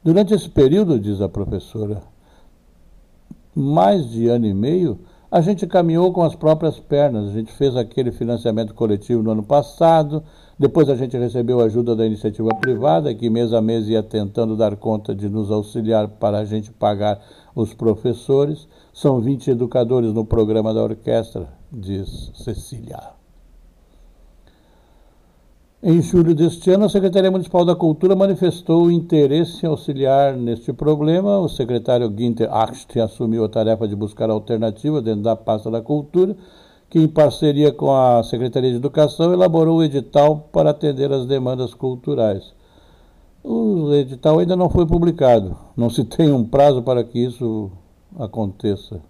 Durante 0.03 0.33
esse 0.33 0.49
período, 0.49 0.99
diz 0.99 1.21
a 1.21 1.29
professora, 1.29 2.01
mais 3.55 4.09
de 4.09 4.29
ano 4.29 4.47
e 4.47 4.55
meio, 4.55 4.99
a 5.31 5.41
gente 5.41 5.67
caminhou 5.67 6.13
com 6.13 6.23
as 6.23 6.35
próprias 6.35 6.79
pernas. 6.79 7.29
A 7.29 7.33
gente 7.33 7.53
fez 7.53 7.77
aquele 7.77 8.13
financiamento 8.13 8.73
coletivo 8.73 9.23
no 9.23 9.33
ano 9.33 9.43
passado, 9.43 10.23
depois 10.59 10.89
a 10.89 10.95
gente 10.95 11.17
recebeu 11.19 11.61
ajuda 11.61 11.95
da 11.95 12.07
iniciativa 12.07 12.49
privada, 12.55 13.15
que 13.15 13.29
mês 13.29 13.53
a 13.53 13.61
mês 13.61 13.89
ia 13.89 14.03
tentando 14.03 14.57
dar 14.57 14.77
conta 14.77 15.15
de 15.15 15.29
nos 15.29 15.51
auxiliar 15.51 16.09
para 16.09 16.39
a 16.39 16.45
gente 16.45 16.71
pagar 16.71 17.21
os 17.57 17.73
professores. 17.75 18.69
São 18.93 19.21
20 19.21 19.51
educadores 19.51 20.13
no 20.13 20.25
programa 20.25 20.73
da 20.73 20.85
orquestra, 20.85 21.49
diz 21.73 22.31
Cecília. 22.35 23.17
Em 25.83 26.03
julho 26.03 26.35
deste 26.35 26.71
ano, 26.71 26.87
a 26.87 26.89
Secretaria 26.89 27.31
Municipal 27.31 27.65
da 27.65 27.77
Cultura 27.77 28.17
manifestou 28.17 28.91
interesse 28.91 29.65
em 29.65 29.69
auxiliar 29.69 30.37
neste 30.37 30.73
problema. 30.73 31.39
O 31.39 31.49
secretário 31.49 32.11
Guinter 32.11 32.53
Acht 32.53 32.99
assumiu 32.99 33.45
a 33.45 33.49
tarefa 33.49 33.87
de 33.87 33.95
buscar 33.95 34.29
alternativa 34.29 35.01
dentro 35.01 35.23
da 35.23 35.37
pasta 35.37 35.71
da 35.71 35.81
Cultura, 35.81 36.37
que, 36.91 36.99
em 36.99 37.07
parceria 37.07 37.73
com 37.73 37.95
a 37.95 38.23
Secretaria 38.23 38.71
de 38.71 38.77
Educação, 38.77 39.33
elaborou 39.33 39.79
o 39.79 39.85
edital 39.85 40.49
para 40.51 40.71
atender 40.71 41.13
as 41.13 41.27
demandas 41.27 41.73
culturais. 41.73 42.56
O 43.49 43.95
edital 43.95 44.41
ainda 44.41 44.57
não 44.57 44.69
foi 44.69 44.85
publicado, 44.85 45.57
não 45.77 45.89
se 45.89 46.03
tem 46.05 46.33
um 46.33 46.45
prazo 46.45 46.83
para 46.83 47.05
que 47.05 47.21
isso 47.21 47.71
aconteça. 48.19 49.01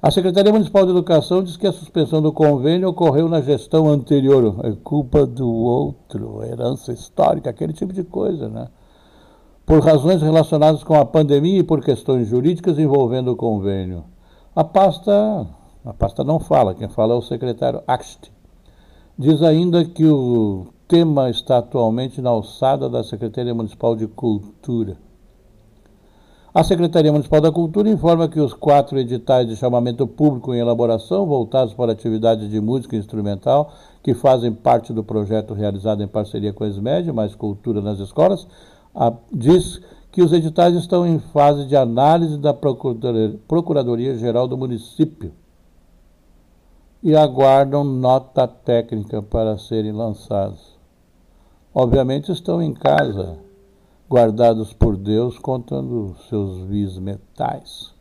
A 0.00 0.12
Secretaria 0.12 0.52
Municipal 0.52 0.84
de 0.84 0.92
Educação 0.92 1.42
diz 1.42 1.56
que 1.56 1.66
a 1.66 1.72
suspensão 1.72 2.22
do 2.22 2.32
convênio 2.32 2.88
ocorreu 2.88 3.28
na 3.28 3.40
gestão 3.40 3.88
anterior. 3.88 4.60
É 4.62 4.70
culpa 4.84 5.26
do 5.26 5.50
outro, 5.50 6.40
herança 6.44 6.92
histórica, 6.92 7.50
aquele 7.50 7.72
tipo 7.72 7.92
de 7.92 8.04
coisa, 8.04 8.48
né? 8.48 8.68
Por 9.66 9.80
razões 9.80 10.22
relacionadas 10.22 10.84
com 10.84 10.94
a 10.94 11.04
pandemia 11.04 11.58
e 11.58 11.64
por 11.64 11.82
questões 11.82 12.28
jurídicas 12.28 12.78
envolvendo 12.78 13.32
o 13.32 13.36
convênio. 13.36 14.04
A 14.54 14.62
pasta, 14.62 15.44
a 15.84 15.92
pasta 15.92 16.22
não 16.22 16.38
fala, 16.38 16.76
quem 16.76 16.88
fala 16.88 17.14
é 17.14 17.16
o 17.16 17.22
secretário 17.22 17.82
Axt. 17.88 18.30
Diz 19.18 19.42
ainda 19.42 19.84
que 19.84 20.06
o 20.06 20.68
tema 20.86 21.30
está 21.30 21.58
atualmente 21.58 22.20
na 22.20 22.30
alçada 22.30 22.88
da 22.88 23.02
Secretaria 23.02 23.54
Municipal 23.54 23.96
de 23.96 24.06
Cultura. 24.06 24.96
A 26.52 26.62
Secretaria 26.62 27.10
Municipal 27.10 27.40
da 27.40 27.50
Cultura 27.50 27.88
informa 27.88 28.28
que 28.28 28.38
os 28.38 28.52
quatro 28.52 28.98
editais 28.98 29.48
de 29.48 29.56
chamamento 29.56 30.06
público 30.06 30.54
em 30.54 30.58
elaboração, 30.58 31.26
voltados 31.26 31.74
para 31.74 31.92
atividades 31.92 32.48
de 32.48 32.60
música 32.60 32.96
instrumental, 32.96 33.72
que 34.02 34.14
fazem 34.14 34.52
parte 34.52 34.92
do 34.92 35.02
projeto 35.02 35.54
realizado 35.54 36.02
em 36.02 36.06
parceria 36.06 36.52
com 36.52 36.62
a 36.62 36.68
SMED, 36.68 37.10
mais 37.12 37.34
cultura 37.34 37.80
nas 37.80 37.98
escolas, 37.98 38.46
a, 38.94 39.12
diz 39.32 39.80
que 40.12 40.22
os 40.22 40.32
editais 40.32 40.76
estão 40.76 41.04
em 41.04 41.18
fase 41.18 41.66
de 41.66 41.74
análise 41.74 42.38
da 42.38 42.54
Procuradoria-Geral 42.54 44.46
do 44.46 44.56
município 44.56 45.32
e 47.02 47.16
aguardam 47.16 47.82
nota 47.82 48.46
técnica 48.46 49.20
para 49.20 49.58
serem 49.58 49.90
lançados. 49.90 50.73
Obviamente 51.76 52.30
estão 52.30 52.62
em 52.62 52.72
casa 52.72 53.36
guardados 54.08 54.72
por 54.72 54.96
Deus, 54.96 55.40
contando 55.40 56.14
seus 56.28 56.60
vis 56.68 56.96
metais, 56.98 57.92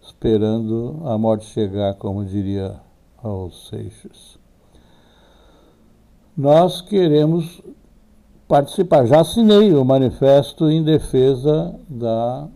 esperando 0.00 1.02
a 1.04 1.18
morte 1.18 1.44
chegar, 1.44 1.94
como 1.96 2.24
diria 2.24 2.80
aos 3.22 3.68
Seixas. 3.68 4.38
Nós 6.34 6.80
queremos 6.80 7.60
participar. 8.48 9.04
Já 9.04 9.20
assinei 9.20 9.74
o 9.74 9.84
manifesto 9.84 10.70
em 10.70 10.82
defesa 10.82 11.78
da 11.86 12.48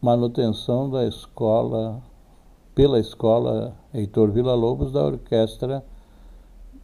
manutenção 0.00 0.88
da 0.88 1.04
escola, 1.04 2.00
pela 2.76 3.00
escola 3.00 3.74
Heitor 3.92 4.30
Vila 4.30 4.54
Lobos, 4.54 4.92
da 4.92 5.04
orquestra 5.04 5.84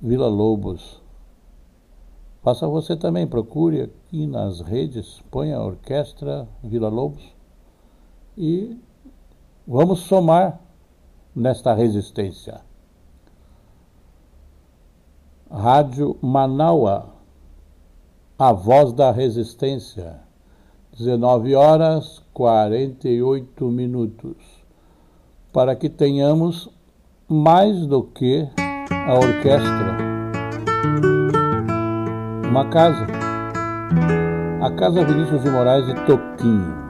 Vila 0.01 0.27
Lobos 0.27 1.02
Faça 2.43 2.67
você 2.67 2.97
também, 2.97 3.25
procure 3.25 3.83
aqui 3.83 4.27
nas 4.27 4.61
redes, 4.61 5.23
ponha 5.31 5.57
a 5.57 5.65
Orquestra 5.65 6.49
Vila 6.61 6.89
Lobos 6.89 7.23
e 8.37 8.77
vamos 9.65 10.01
somar 10.01 10.61
nesta 11.37 11.73
resistência. 11.73 12.61
Rádio 15.49 16.17
Manaua, 16.21 17.11
a 18.37 18.53
voz 18.53 18.93
da 18.93 19.13
resistência, 19.13 20.19
19 20.99 21.55
horas 21.55 22.25
48 22.35 23.65
minutos, 23.67 24.37
para 25.53 25.77
que 25.77 25.89
tenhamos 25.89 26.69
mais 27.29 27.87
do 27.87 28.03
que 28.03 28.49
a 29.07 29.15
orquestra 29.15 31.12
uma 32.53 32.67
casa. 32.67 33.07
A 34.61 34.71
Casa 34.73 35.03
Vinícius 35.07 35.43
de 35.43 35.49
Moraes 35.49 35.89
e 35.89 35.95
Toquinho. 36.05 36.83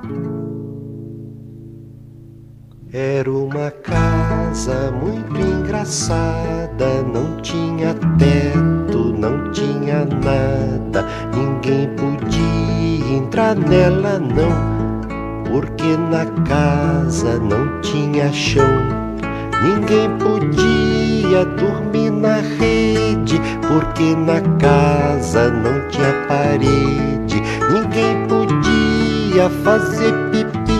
Era 2.92 3.30
uma 3.30 3.70
casa 3.70 4.90
muito 4.90 5.40
engraçada, 5.40 7.02
não 7.14 7.36
tinha 7.40 7.94
teto, 8.18 9.14
não 9.16 9.52
tinha 9.52 10.04
nada, 10.04 11.06
ninguém 11.32 11.88
podia 11.94 13.16
entrar 13.16 13.54
nela 13.54 14.18
não, 14.18 15.44
porque 15.48 15.96
na 15.96 16.26
casa 16.44 17.38
não 17.38 17.80
tinha 17.82 18.32
chão, 18.32 18.66
ninguém 19.62 20.10
podia 20.18 21.44
dormir 21.56 22.10
na 22.10 22.38
rede, 22.38 22.81
porque 23.72 24.14
na 24.14 24.40
casa 24.58 25.48
não 25.50 25.88
tinha 25.88 26.12
parede, 26.28 27.40
ninguém 27.72 28.26
podia 28.28 29.48
fazer 29.64 30.12
pipi, 30.30 30.76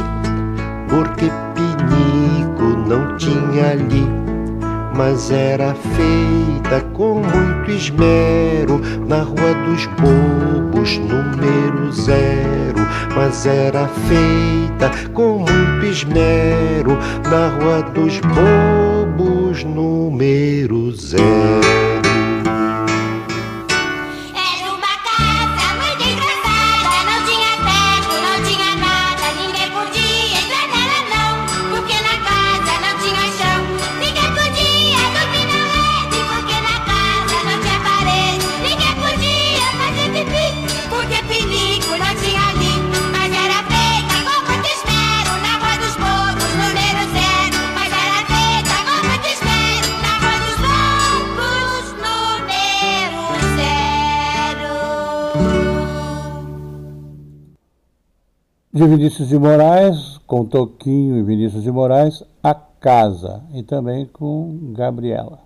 porque 0.90 1.30
pinico 1.54 2.64
não 2.86 3.16
tinha 3.16 3.70
ali. 3.70 4.06
Mas 4.94 5.30
era 5.30 5.74
feita 5.74 6.82
com 6.92 7.22
muito 7.22 7.70
esmero 7.70 8.78
na 9.08 9.22
Rua 9.22 9.54
dos 9.66 9.86
Bobos, 9.86 10.98
número 10.98 11.90
zero. 11.92 12.86
Mas 13.16 13.46
era 13.46 13.88
feita 13.88 14.90
com 15.14 15.38
muito 15.38 15.86
esmero 15.86 16.98
na 17.30 17.48
Rua 17.56 17.82
dos 17.94 18.20
Bobos, 18.20 19.64
número 19.64 20.92
zero. 20.92 21.91
De 58.82 58.88
Vinícius 58.88 59.28
de 59.28 59.38
Moraes, 59.38 60.18
com 60.26 60.44
Toquinho 60.44 61.16
e 61.16 61.22
Vinícius 61.22 61.62
de 61.62 61.70
Moraes, 61.70 62.24
A 62.42 62.52
Casa, 62.52 63.40
e 63.54 63.62
também 63.62 64.06
com 64.06 64.72
Gabriela. 64.72 65.38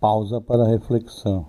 Pausa 0.00 0.40
para 0.40 0.66
reflexão. 0.66 1.44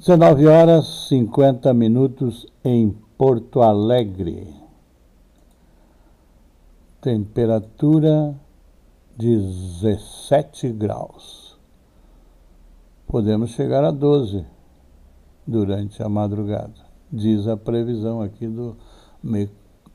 19 0.00 0.48
horas 0.48 1.06
50 1.10 1.72
minutos 1.72 2.44
em 2.64 2.90
Porto 3.16 3.62
Alegre. 3.62 4.52
Temperatura 7.00 8.34
17 9.16 10.72
graus. 10.72 11.56
Podemos 13.06 13.50
chegar 13.50 13.84
a 13.84 13.92
12 13.92 14.55
durante 15.46 16.02
a 16.02 16.08
madrugada, 16.08 16.74
diz 17.10 17.46
a 17.46 17.56
previsão 17.56 18.20
aqui 18.20 18.46
do 18.46 18.76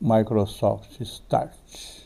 Microsoft 0.00 1.00
Start. 1.00 2.02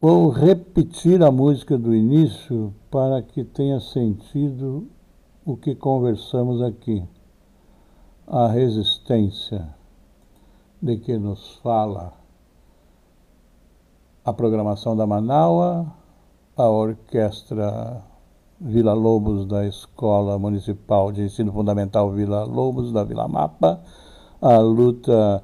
Vou 0.00 0.28
repetir 0.28 1.22
a 1.22 1.30
música 1.30 1.78
do 1.78 1.94
início 1.94 2.74
para 2.90 3.22
que 3.22 3.42
tenha 3.42 3.80
sentido 3.80 4.86
o 5.46 5.56
que 5.56 5.74
conversamos 5.74 6.60
aqui. 6.60 7.02
A 8.26 8.48
resistência 8.48 9.74
de 10.80 10.98
que 10.98 11.16
nos 11.16 11.56
fala 11.56 12.12
a 14.22 14.32
programação 14.32 14.94
da 14.94 15.06
Manaua, 15.06 15.90
a 16.56 16.68
orquestra 16.68 18.00
Vila 18.60 18.94
Lobos 18.94 19.46
da 19.46 19.66
Escola 19.66 20.38
Municipal 20.38 21.10
de 21.10 21.22
Ensino 21.22 21.52
Fundamental 21.52 22.12
Vila 22.12 22.44
Lobos 22.44 22.92
da 22.92 23.02
Vila 23.02 23.26
Mapa, 23.26 23.82
a 24.40 24.58
luta 24.58 25.42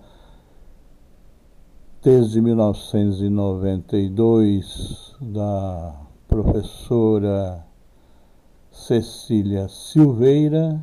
desde 2.03 2.41
1992 2.41 5.17
da 5.21 6.01
professora 6.29 7.67
Cecília 8.71 9.67
Silveira 9.69 10.81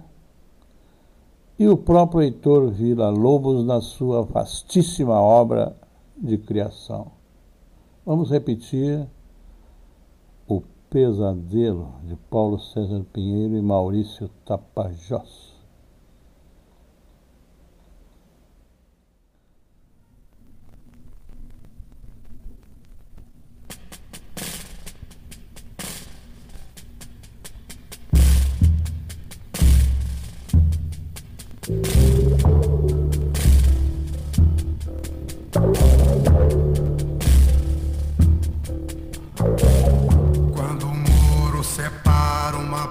e 1.57 1.67
o 1.67 1.75
próprio 1.77 2.21
Heitor 2.21 2.69
Vila 2.69 3.09
Lobos 3.09 3.65
na 3.65 3.81
sua 3.81 4.21
vastíssima 4.23 5.19
obra 5.19 5.75
de 6.17 6.37
criação. 6.37 7.13
Vamos 8.05 8.29
repetir 8.29 9.07
Pesadelo 10.89 11.95
de 12.03 12.15
Paulo 12.15 12.57
César 12.57 13.03
Pinheiro 13.11 13.57
e 13.57 13.61
Maurício 13.61 14.29
Tapajós. 14.45 15.46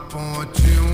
ponte 0.09 0.86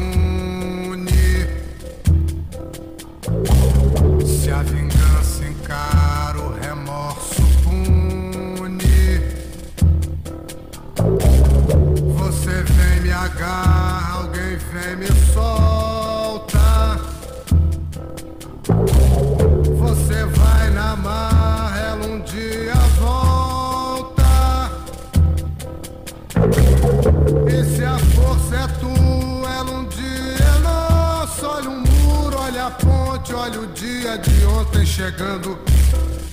chegando. 34.92 35.58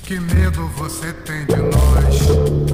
Que 0.03 0.19
medo 0.19 0.67
você 0.75 1.13
tem 1.13 1.45
de 1.45 1.55
nós? 1.55 2.68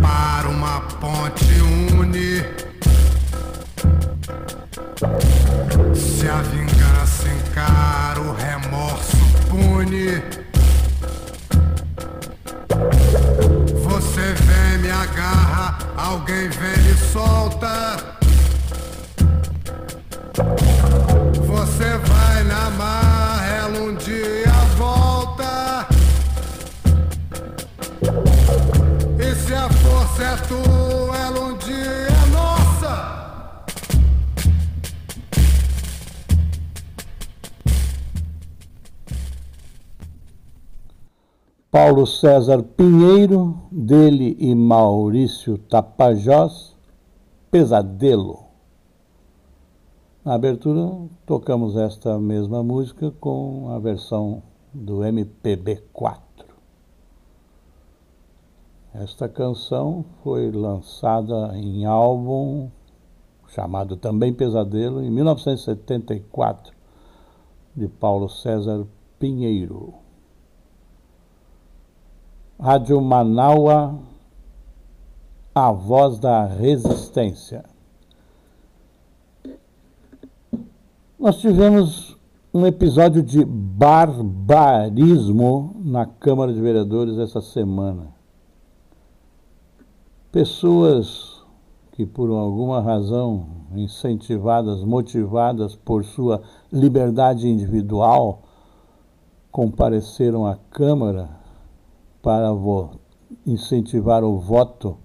Para 0.00 0.48
uma 0.48 0.80
ponte 1.00 1.44
une. 1.94 2.44
Se 5.94 6.28
a 6.28 6.42
vingança 6.42 7.28
encara, 7.28 8.20
o 8.20 8.32
remorso 8.34 9.16
pune. 9.48 10.22
Você 13.84 14.32
vem, 14.32 14.78
me 14.78 14.90
agarra, 14.90 15.78
alguém 15.96 16.48
vem, 16.48 16.82
me 16.84 16.94
solta. 17.12 18.16
Você 21.46 21.98
vai 21.98 22.44
na 22.44 22.70
marra, 22.70 23.46
ela 23.46 23.78
um 23.78 23.94
dia. 23.94 24.45
Paulo 41.70 42.06
César 42.06 42.62
Pinheiro, 42.62 43.54
dele 43.70 44.34
e 44.40 44.54
Maurício 44.54 45.58
Tapajós, 45.58 46.74
Pesadelo. 47.50 48.44
Na 50.24 50.32
abertura, 50.32 50.90
tocamos 51.26 51.76
esta 51.76 52.18
mesma 52.18 52.62
música 52.62 53.12
com 53.20 53.68
a 53.70 53.78
versão 53.78 54.42
do 54.72 55.04
MPB 55.04 55.82
4. 55.92 56.25
Esta 58.98 59.28
canção 59.28 60.06
foi 60.22 60.50
lançada 60.50 61.50
em 61.54 61.84
álbum 61.84 62.70
chamado 63.48 63.94
também 63.94 64.32
Pesadelo 64.32 65.02
em 65.02 65.10
1974 65.10 66.72
de 67.76 67.88
Paulo 67.88 68.30
César 68.30 68.86
Pinheiro. 69.18 69.92
Rádio 72.58 72.98
Manaua, 73.02 73.98
a 75.54 75.70
voz 75.72 76.18
da 76.18 76.46
resistência. 76.46 77.66
Nós 81.18 81.36
tivemos 81.36 82.16
um 82.52 82.64
episódio 82.66 83.22
de 83.22 83.44
barbarismo 83.44 84.16
na 85.84 86.06
Câmara 86.06 86.54
de 86.54 86.62
Vereadores 86.62 87.18
essa 87.18 87.42
semana. 87.42 88.15
Pessoas 90.30 91.42
que, 91.92 92.04
por 92.04 92.30
alguma 92.30 92.80
razão, 92.80 93.46
incentivadas, 93.74 94.82
motivadas 94.84 95.74
por 95.74 96.04
sua 96.04 96.42
liberdade 96.72 97.48
individual, 97.48 98.42
compareceram 99.50 100.46
à 100.46 100.56
Câmara 100.70 101.30
para 102.20 102.48
incentivar 103.46 104.22
o 104.22 104.38
voto 104.38 104.98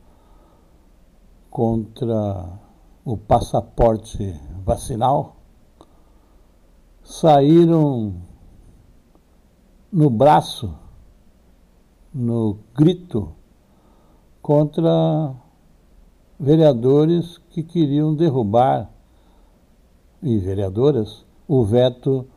contra 1.49 2.59
o 3.05 3.15
passaporte 3.15 4.39
vacinal 4.65 5.41
saíram 7.03 8.15
no 9.91 10.09
braço, 10.09 10.73
no 12.13 12.59
grito, 12.73 13.33
contra 14.41 15.33
vereadores 16.39 17.37
que 17.49 17.61
queriam 17.61 18.15
derrubar, 18.15 18.89
e 20.23 20.37
vereadoras, 20.37 21.25
o 21.47 21.63
veto 21.63 22.27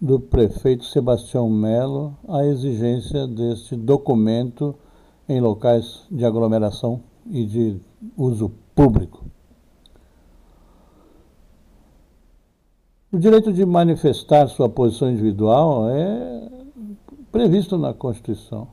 do 0.00 0.18
prefeito 0.18 0.84
Sebastião 0.84 1.48
Melo 1.48 2.16
à 2.28 2.44
exigência 2.44 3.26
deste 3.26 3.76
documento 3.76 4.74
em 5.28 5.40
locais 5.40 6.04
de 6.10 6.24
aglomeração 6.24 7.00
e 7.30 7.46
de 7.46 7.80
uso 8.16 8.52
público. 8.74 9.24
O 13.12 13.18
direito 13.18 13.52
de 13.52 13.64
manifestar 13.64 14.48
sua 14.48 14.68
posição 14.68 15.08
individual 15.08 15.88
é 15.88 16.50
previsto 17.30 17.78
na 17.78 17.94
Constituição. 17.94 18.66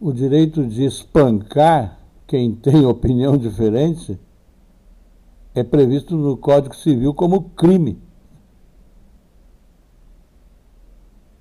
O 0.00 0.14
direito 0.14 0.66
de 0.66 0.84
espancar 0.84 2.00
quem 2.26 2.54
tem 2.56 2.86
opinião 2.86 3.36
diferente 3.36 4.18
é 5.54 5.62
previsto 5.62 6.16
no 6.16 6.38
Código 6.38 6.74
Civil 6.74 7.12
como 7.12 7.50
crime. 7.50 8.00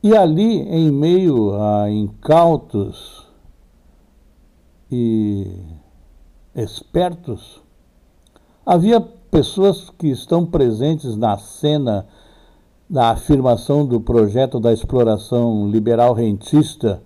E 0.03 0.15
ali, 0.15 0.61
em 0.61 0.91
meio 0.91 1.53
a 1.53 1.89
incautos 1.89 3.27
e 4.91 5.57
espertos, 6.55 7.61
havia 8.65 8.99
pessoas 8.99 9.89
que 9.91 10.07
estão 10.07 10.45
presentes 10.45 11.15
na 11.15 11.37
cena 11.37 12.07
da 12.89 13.11
afirmação 13.11 13.85
do 13.85 14.01
projeto 14.01 14.59
da 14.59 14.73
exploração 14.73 15.69
liberal 15.69 16.13
rentista 16.13 17.01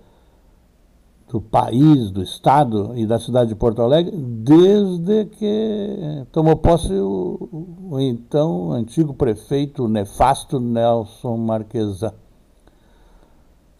do 1.34 1.40
país, 1.40 2.12
do 2.12 2.22
Estado 2.22 2.92
e 2.94 3.04
da 3.04 3.18
cidade 3.18 3.48
de 3.48 3.56
Porto 3.56 3.82
Alegre, 3.82 4.16
desde 4.16 5.24
que 5.24 6.24
tomou 6.30 6.54
posse 6.54 6.92
o, 6.92 7.66
o 7.90 7.98
então 7.98 8.70
antigo 8.70 9.12
prefeito 9.12 9.88
nefasto 9.88 10.60
Nelson 10.60 11.36
Marquesan 11.38 12.12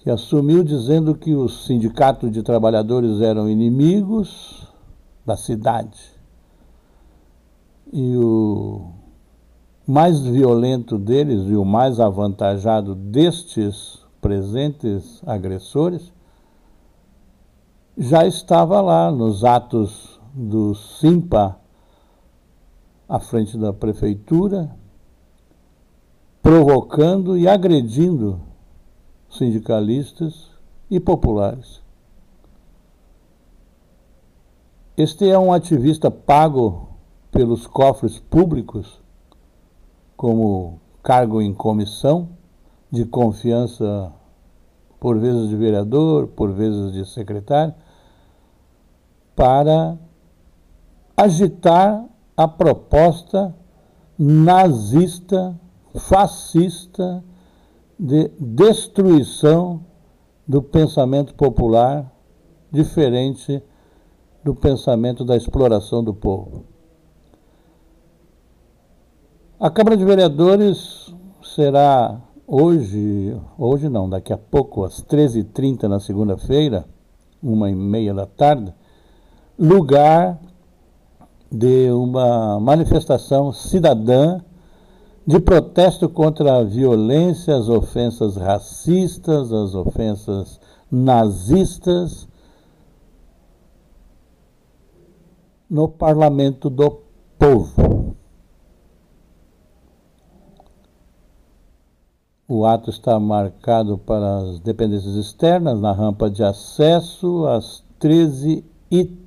que 0.00 0.10
assumiu 0.10 0.64
dizendo 0.64 1.14
que 1.14 1.32
os 1.32 1.66
sindicatos 1.66 2.32
de 2.32 2.42
trabalhadores 2.42 3.20
eram 3.20 3.48
inimigos 3.48 4.66
da 5.24 5.36
cidade. 5.36 6.00
E 7.92 8.16
o 8.16 8.90
mais 9.86 10.18
violento 10.18 10.98
deles 10.98 11.48
e 11.48 11.54
o 11.54 11.64
mais 11.64 12.00
avantajado 12.00 12.96
destes 12.96 14.04
presentes 14.20 15.22
agressores 15.24 16.12
já 17.96 18.26
estava 18.26 18.80
lá 18.80 19.10
nos 19.10 19.44
atos 19.44 20.20
do 20.32 20.74
SIMPA 20.74 21.56
à 23.08 23.20
frente 23.20 23.56
da 23.56 23.72
prefeitura, 23.72 24.74
provocando 26.42 27.38
e 27.38 27.46
agredindo 27.46 28.40
sindicalistas 29.30 30.50
e 30.90 30.98
populares. 30.98 31.82
Este 34.96 35.28
é 35.28 35.38
um 35.38 35.52
ativista 35.52 36.10
pago 36.10 36.88
pelos 37.30 37.66
cofres 37.66 38.18
públicos, 38.18 39.00
como 40.16 40.80
cargo 41.02 41.40
em 41.40 41.52
comissão, 41.52 42.28
de 42.90 43.04
confiança, 43.04 44.12
por 45.00 45.18
vezes 45.18 45.48
de 45.48 45.56
vereador, 45.56 46.28
por 46.28 46.52
vezes 46.52 46.92
de 46.92 47.04
secretário, 47.04 47.74
para 49.34 49.98
agitar 51.16 52.04
a 52.36 52.48
proposta 52.48 53.54
nazista, 54.18 55.58
fascista, 55.94 57.22
de 57.98 58.28
destruição 58.38 59.84
do 60.46 60.60
pensamento 60.60 61.34
popular, 61.34 62.12
diferente 62.70 63.62
do 64.42 64.54
pensamento 64.54 65.24
da 65.24 65.36
exploração 65.36 66.02
do 66.02 66.12
povo. 66.12 66.64
A 69.58 69.70
Câmara 69.70 69.96
de 69.96 70.04
Vereadores 70.04 71.14
será 71.42 72.20
hoje, 72.46 73.40
hoje 73.56 73.88
não, 73.88 74.10
daqui 74.10 74.32
a 74.32 74.38
pouco, 74.38 74.84
às 74.84 75.02
13h30 75.02 75.84
na 75.84 76.00
segunda-feira, 76.00 76.84
uma 77.42 77.70
e 77.70 77.74
meia 77.74 78.12
da 78.12 78.26
tarde, 78.26 78.74
lugar 79.58 80.38
de 81.50 81.90
uma 81.90 82.58
manifestação 82.58 83.52
cidadã 83.52 84.40
de 85.26 85.40
protesto 85.40 86.08
contra 86.08 86.58
a 86.58 86.64
violência, 86.64 87.56
as 87.56 87.68
ofensas 87.68 88.36
racistas, 88.36 89.52
as 89.52 89.74
ofensas 89.74 90.60
nazistas 90.90 92.28
no 95.70 95.88
parlamento 95.88 96.68
do 96.68 97.00
povo. 97.38 98.14
O 102.46 102.66
ato 102.66 102.90
está 102.90 103.18
marcado 103.18 103.96
para 103.96 104.40
as 104.40 104.60
dependências 104.60 105.14
externas, 105.14 105.80
na 105.80 105.92
rampa 105.92 106.28
de 106.28 106.44
acesso, 106.44 107.46
às 107.46 107.82
13h30, 107.98 109.23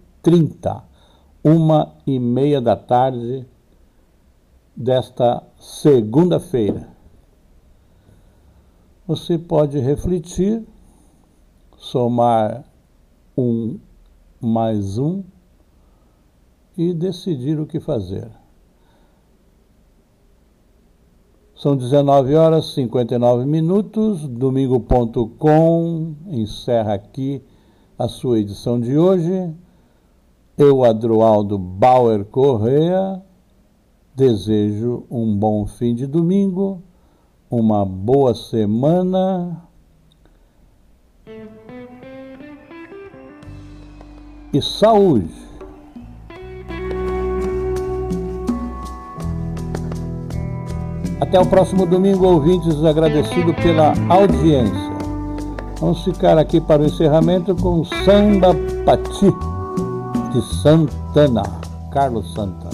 uma 1.44 1.96
e 2.06 2.20
meia 2.20 2.60
da 2.60 2.76
tarde 2.76 3.46
desta 4.76 5.42
segunda-feira. 5.58 6.90
Você 9.08 9.38
pode 9.38 9.80
refletir, 9.80 10.64
somar 11.78 12.66
um 13.38 13.80
mais 14.42 14.98
um 14.98 15.24
e 16.78 16.94
decidir 16.94 17.60
o 17.60 17.66
que 17.66 17.80
fazer. 17.80 18.30
São 21.56 21.76
19 21.76 22.36
horas 22.36 22.66
e 22.66 22.74
59 22.76 23.46
minutos. 23.46 24.28
Domingo.com 24.28 26.16
encerra 26.28 26.94
aqui 26.94 27.42
a 27.98 28.08
sua 28.08 28.40
edição 28.40 28.80
de 28.80 28.98
hoje. 28.98 29.56
Eu, 30.58 30.84
Adroaldo 30.84 31.58
Bauer 31.60 32.26
Correa, 32.26 33.22
Desejo 34.16 35.04
um 35.12 35.38
bom 35.38 35.68
fim 35.68 35.94
de 35.94 36.08
domingo, 36.08 36.82
uma 37.52 37.86
boa 37.86 38.34
semana 38.34 39.62
e 44.52 44.60
saúde. 44.60 45.32
Até 51.22 51.40
o 51.40 51.46
próximo 51.46 51.86
domingo, 51.86 52.26
ouvintes, 52.26 52.84
agradecido 52.84 53.54
pela 53.54 53.94
audiência. 54.10 54.98
Vamos 55.80 56.04
ficar 56.04 56.40
aqui 56.40 56.60
para 56.60 56.82
o 56.82 56.86
encerramento 56.88 57.56
com 57.56 57.84
Samba 57.84 58.56
Pati 58.84 59.57
de 60.38 60.44
Santana, 60.62 61.42
Carlos 61.92 62.32
Santana. 62.34 62.72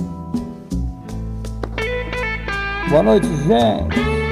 Boa 2.89 3.03
noite, 3.03 3.27
gente. 3.47 4.22